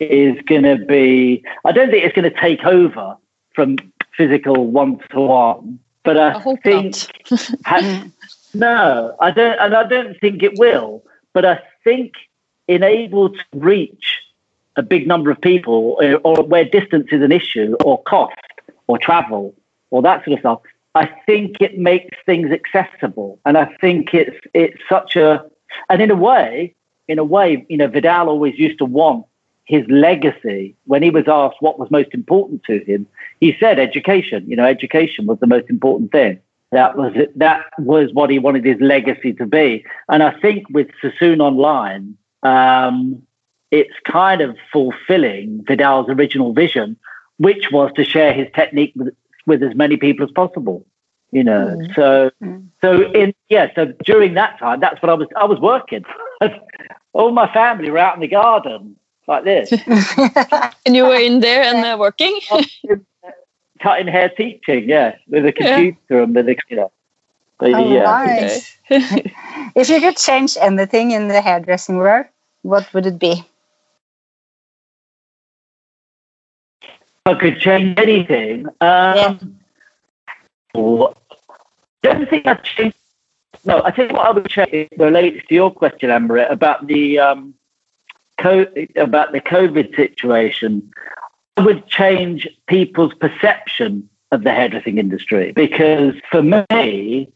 [0.01, 1.43] is going to be.
[1.64, 3.16] I don't think it's going to take over
[3.55, 3.76] from
[4.16, 6.95] physical one to one, but I, I think
[8.55, 11.03] no, I don't, and I don't think it will.
[11.35, 12.14] But I think
[12.68, 14.20] enable to reach
[14.79, 18.35] a big number of people, or, or where distance is an issue, or cost,
[18.87, 19.55] or travel,
[19.91, 20.61] or that sort of stuff.
[20.95, 25.45] I think it makes things accessible, and I think it's it's such a
[25.91, 26.74] and in a way,
[27.09, 29.26] in a way, you know, Vidal always used to want
[29.64, 30.74] his legacy.
[30.87, 33.07] When he was asked what was most important to him,
[33.41, 34.49] he said education.
[34.49, 36.41] You know, education was the most important thing.
[36.72, 39.85] That was that was what he wanted his legacy to be.
[40.09, 43.22] And I think with Sassoon Online, um,
[43.71, 46.97] it's kind of fulfilling Vidal's original vision,
[47.37, 49.14] which was to share his technique with,
[49.47, 50.85] with as many people as possible
[51.31, 51.95] you know mm.
[51.95, 52.66] so mm.
[52.81, 56.05] so in yeah so during that time that's what i was i was working
[57.12, 58.97] all my family were out in the garden
[59.27, 59.73] like this
[60.87, 62.41] and you were in there and uh, working
[63.81, 66.23] cutting hair teaching yeah with a computer yeah.
[66.23, 66.93] and with a you know
[67.59, 69.33] but, oh, yeah okay.
[69.75, 72.27] if you could change anything in the hairdressing world
[72.62, 73.45] what would it be
[77.29, 78.66] I could change anything.
[78.81, 79.57] Um,
[80.74, 81.09] yeah.
[82.03, 82.95] Don't think I'd change.
[83.64, 87.55] No, I think what I would change relates to your question, Amber, about the um,
[88.39, 90.91] co- about the COVID situation.
[91.57, 97.29] I would change people's perception of the hairdressing industry because for me,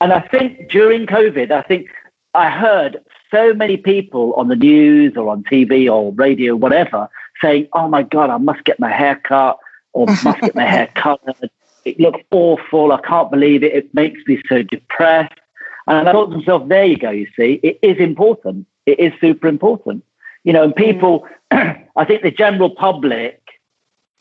[0.00, 1.88] and I think during COVID, I think
[2.34, 7.08] I heard so many people on the news or on TV or radio, whatever,
[7.40, 9.58] saying, "Oh my God, I must get my hair cut
[9.92, 11.50] or must get my hair coloured."
[11.84, 12.92] It looks awful.
[12.92, 13.74] I can't believe it.
[13.74, 15.38] It makes me so depressed.
[15.86, 18.66] And I thought to myself, there you go, you see, it is important.
[18.86, 20.04] It is super important.
[20.42, 23.40] You know, and people, I think the general public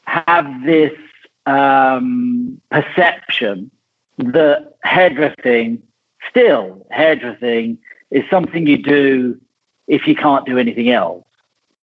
[0.06, 0.94] have this
[1.46, 3.72] um, perception
[4.18, 5.82] that hairdressing,
[6.30, 7.78] still, hairdressing
[8.12, 9.40] is something you do
[9.88, 11.26] if you can't do anything else.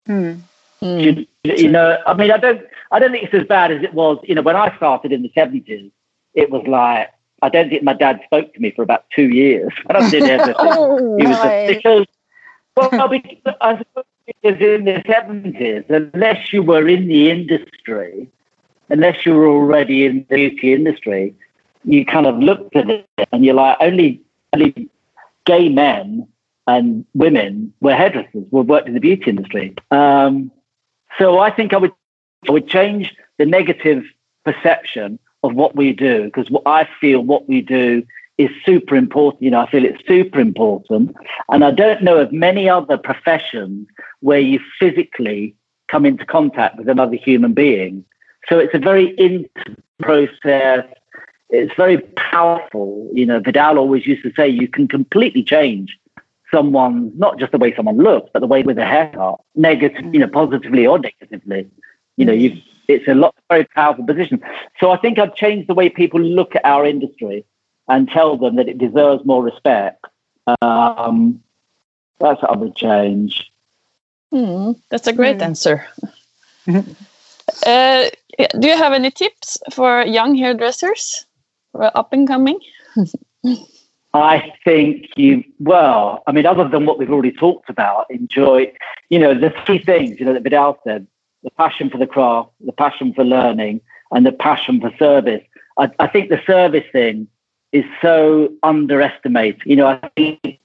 [0.06, 0.40] Mm.
[0.82, 3.94] You, you, know, I mean, I don't, I don't think it's as bad as it
[3.94, 4.18] was.
[4.24, 5.92] You know, when I started in the seventies,
[6.34, 7.10] it was like
[7.42, 9.72] I don't think my dad spoke to me for about two years.
[9.90, 10.54] I did everything.
[10.58, 12.06] oh, he was a, because,
[12.76, 18.28] well, because, I suppose because in the seventies, unless you were in the industry,
[18.88, 21.34] unless you were already in the beauty industry,
[21.84, 24.20] you kind of looked at it and you're like, only,
[24.52, 24.88] only
[25.44, 26.28] gay men
[26.68, 29.74] and women were hairdressers, were worked in the beauty industry.
[29.90, 30.52] Um,
[31.18, 31.92] so I think I would
[32.48, 34.04] I would change the negative
[34.44, 38.04] perception of what we do because what I feel what we do
[38.38, 39.42] is super important.
[39.42, 41.14] You know, I feel it's super important,
[41.50, 43.86] and I don't know of many other professions
[44.20, 45.54] where you physically
[45.88, 48.04] come into contact with another human being.
[48.48, 49.50] So it's a very intimate
[50.00, 50.86] process.
[51.50, 53.10] It's very powerful.
[53.12, 55.98] You know, Vidal always used to say you can completely change
[56.52, 60.20] someone, not just the way someone looks, but the way with a haircut, negative, you
[60.20, 61.68] know, positively or negatively.
[62.16, 64.42] You know, you it's a lot very powerful position.
[64.80, 67.44] So I think I've changed the way people look at our industry
[67.88, 70.04] and tell them that it deserves more respect.
[70.60, 71.42] Um,
[72.18, 73.50] that's what I would change.
[74.32, 75.42] Mm, that's a great mm.
[75.42, 75.86] answer.
[77.66, 78.10] uh,
[78.58, 81.26] do you have any tips for young hairdressers,
[81.74, 82.58] up and coming?
[84.14, 88.72] I think you, well, I mean, other than what we've already talked about, enjoy,
[89.08, 91.06] you know, the three things, you know, that Vidal said
[91.42, 95.42] the passion for the craft, the passion for learning, and the passion for service.
[95.78, 97.26] I, I think the service thing
[97.72, 99.62] is so underestimated.
[99.64, 100.60] You know, I think,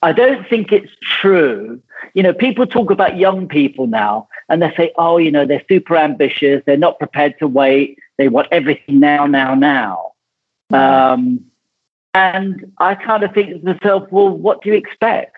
[0.00, 1.82] I don't think it's true.
[2.14, 5.64] You know, people talk about young people now and they say, oh, you know, they're
[5.68, 6.62] super ambitious.
[6.64, 7.98] They're not prepared to wait.
[8.16, 10.12] They want everything now, now, now.
[10.70, 11.47] Um,
[12.14, 15.36] and I kind of think to myself, well, what do you expect?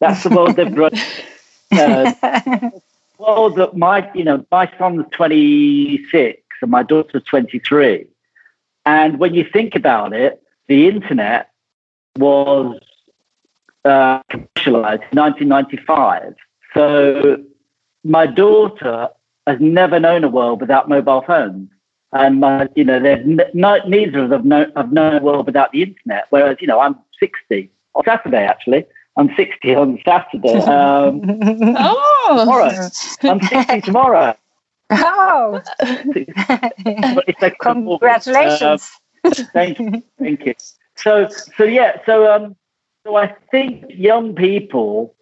[0.00, 0.92] That's the world they've run.
[1.72, 2.10] Uh,
[3.18, 8.08] well, that my, you know, my son's 26 and my daughter's 23.
[8.84, 11.52] And when you think about it, the internet
[12.16, 12.80] was
[13.84, 16.34] uh, commercialized in 1995.
[16.74, 17.44] So
[18.02, 19.10] my daughter
[19.46, 21.70] has never known a world without mobile phones.
[22.12, 25.46] And my, you know, they've n- no, neither of them know, have known a world
[25.46, 26.26] without the internet.
[26.30, 28.84] Whereas, you know, I'm 60 on Saturday actually.
[29.16, 30.58] I'm 60 on Saturday.
[30.66, 31.20] Um,
[31.76, 32.88] Oh, tomorrow.
[33.22, 34.36] I'm 60 tomorrow.
[34.90, 38.90] Oh, It's like- congratulations.
[39.24, 40.54] Uh, thank you, thank you.
[40.96, 42.56] So, so yeah, so um,
[43.06, 45.14] so I think young people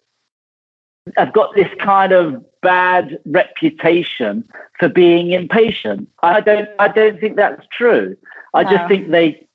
[1.17, 4.47] have got this kind of bad reputation
[4.79, 6.09] for being impatient.
[6.21, 8.17] I don't, I don't think that's true.
[8.53, 8.71] I No.
[8.71, 9.47] just think they,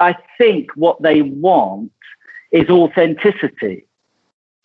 [0.00, 1.92] I think what they want
[2.52, 3.86] is authenticity,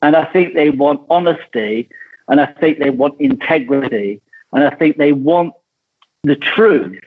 [0.01, 1.89] and I think they want honesty,
[2.27, 4.21] and I think they want integrity,
[4.53, 5.53] and I think they want
[6.23, 6.99] the truth.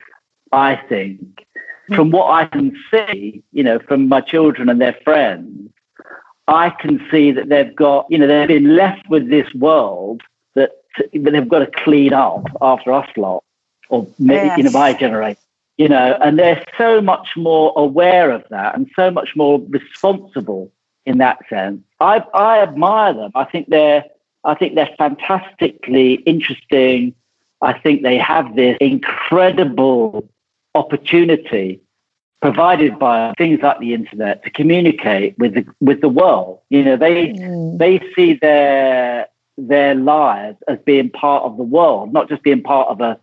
[0.53, 1.47] I think
[1.89, 1.95] hmm.
[1.95, 5.71] from what I can see, you know, from my children and their friends,
[6.47, 10.23] I can see that they've got, you know, they've been left with this world
[11.13, 13.43] they've got to clean up after us lot,
[13.89, 14.73] or maybe, you know, Yes.
[14.75, 15.41] my generation,
[15.79, 20.71] you know, and they're so much more aware of that and so much more responsible
[21.07, 21.81] in that sense.
[22.01, 23.33] I, I admire them.
[23.35, 24.05] I think they're,
[24.45, 27.15] I think they're fantastically interesting.
[27.61, 30.29] I think they have this incredible
[30.75, 31.81] opportunity
[32.43, 36.61] provided by things like the internet to communicate with the with the world.
[36.69, 37.79] You know, they Mm.
[37.79, 42.89] they see their their lives as being part of the world, not just being part
[42.89, 43.19] of a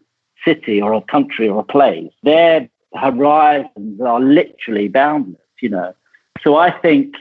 [0.46, 2.12] city or a country or a place.
[2.24, 5.94] Their horizons are literally boundless, you know.
[6.42, 7.16] So I think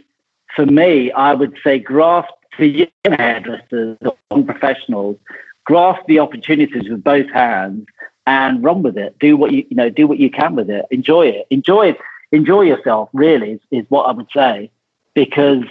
[0.55, 3.99] for me, I would say grasp for young hairdressers
[4.31, 5.17] young professionals,
[5.65, 7.87] grasp the opportunities with both hands
[8.27, 9.19] and run with it.
[9.19, 10.87] Do what you you know, do what you can with it.
[10.91, 11.47] Enjoy it.
[11.51, 11.99] Enjoy it.
[12.33, 13.09] Enjoy yourself.
[13.13, 14.71] Really is, is what I would say,
[15.15, 15.65] because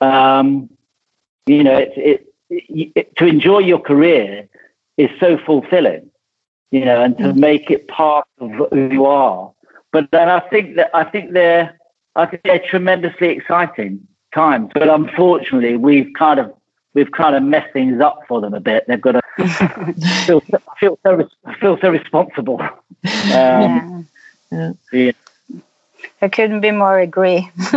[0.00, 0.68] um,
[1.48, 4.48] you know it, it, to enjoy your career
[4.96, 6.10] is so fulfilling.
[6.70, 9.50] You know, and to make it part of who you are.
[9.90, 11.78] But then I think that I think they're
[12.14, 14.70] I think they're tremendously exciting times.
[14.74, 16.52] But unfortunately, we've kind of
[16.92, 18.84] we've kind of messed things up for them a bit.
[18.86, 19.22] They've got to
[20.26, 21.28] feel so, feel so
[21.58, 22.60] feel so responsible.
[22.60, 24.06] Um,
[24.50, 24.72] Yeah.
[24.92, 25.12] yeah.
[26.20, 27.48] I couldn't be more agree.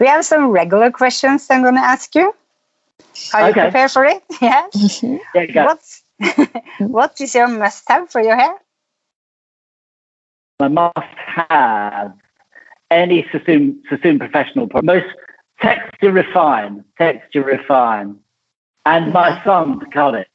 [0.00, 2.34] we have some regular questions I'm going to ask you.
[3.32, 3.62] Are you Okay.
[3.62, 4.22] prepared for it?
[4.40, 5.16] Mm-hmm.
[5.34, 5.46] Yeah.
[5.48, 5.64] Yeah.
[5.64, 6.02] What's
[6.78, 8.54] what is your must-have for your hair?
[10.60, 11.16] I must
[11.48, 12.12] have
[12.90, 14.86] any Sassoon, Sassoon professional product.
[14.86, 15.06] Most
[15.60, 18.18] texture refine, texture refine.
[18.84, 19.48] And my mm-hmm.
[19.48, 20.28] son cut it.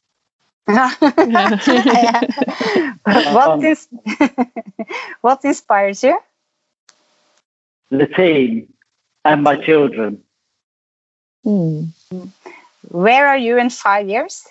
[0.66, 1.64] what,
[3.64, 3.88] is,
[5.22, 6.20] what inspires you?
[7.90, 8.74] The team
[9.26, 10.24] and my children.
[11.46, 11.90] Mm.
[12.90, 14.48] Where are you in five years?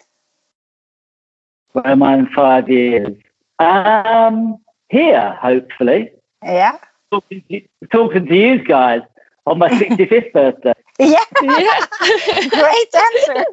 [1.72, 3.16] Where am I in five years?
[3.58, 4.58] Um,
[4.88, 6.10] here, hopefully.
[6.42, 6.78] Yeah.
[7.12, 7.60] Talking to,
[7.92, 9.02] talking to you guys
[9.46, 10.72] on my 65th birthday.
[10.98, 11.24] Yeah.
[11.42, 11.86] Yeah.
[12.48, 13.44] Great answer.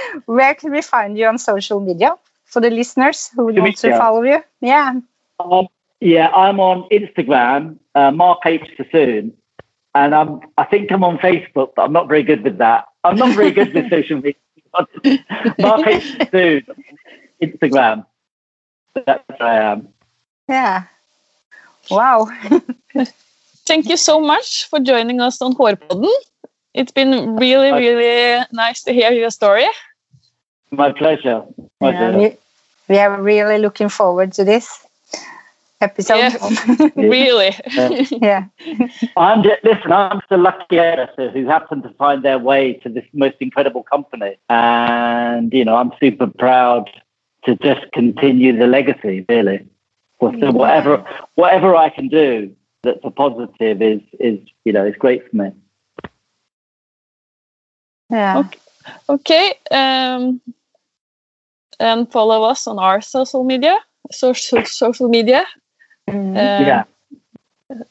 [0.26, 3.98] Where can we find you on social media for the listeners who Social want to
[3.98, 4.42] follow you?
[4.60, 5.00] Yeah.
[5.40, 5.68] Um,
[6.00, 8.68] yeah, I'm on Instagram, uh, Mark H.
[8.76, 9.32] Sassoon,
[9.94, 12.86] and I'm, I think I'm on Facebook, but I'm not very good with that.
[13.04, 14.34] I'm not very good with social media.
[15.58, 16.16] Mark H.
[16.18, 16.66] Sassoon,
[17.42, 18.06] Instagram.
[18.94, 19.88] That's where I am.
[20.48, 20.84] Yeah.
[21.90, 22.28] Wow.
[23.66, 26.08] Thank you so much for joining us on Hårpodden.
[26.74, 29.66] It's been really, really nice to hear your story.
[30.70, 31.44] My pleasure.
[31.80, 32.18] My Yeah, pleasure.
[32.18, 34.86] we, we are really looking forward to this
[35.80, 36.16] episode.
[36.16, 36.88] Yeah.
[36.96, 37.54] Really.
[38.22, 38.46] yeah.
[39.16, 39.92] I'm just, listen.
[39.92, 43.82] I'm just a lucky editor who happened to find their way to this most incredible
[43.82, 46.90] company, and you know I'm super proud
[47.44, 49.24] to just continue the legacy.
[49.28, 49.66] Really,
[50.20, 51.04] so so whatever
[51.34, 55.52] whatever I can do that's a positive is is you know is great for me.
[58.10, 58.38] Yeah.
[58.38, 58.58] Okay.
[59.08, 59.54] Okay.
[59.70, 60.40] Um,
[61.80, 63.76] and follow us on our social media.
[64.12, 65.44] Social social media.
[66.08, 66.36] Mm.
[66.36, 66.84] Uh, yeah,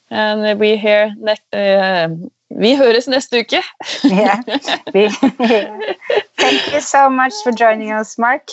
[0.09, 1.43] And we hear next.
[1.53, 2.09] Uh,
[2.55, 3.59] vi høres neste uke.
[4.03, 4.41] yeah.
[6.37, 8.43] Thank you so much for joining us, Mark.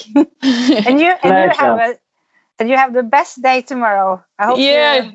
[0.43, 1.95] And you and you have a
[2.59, 4.23] and you have the best day tomorrow.
[4.39, 5.11] I hope Yeah.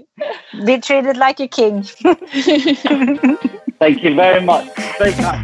[0.56, 1.84] you be treated like a king.
[3.80, 4.68] thank you very much.
[5.00, 5.44] Very kind.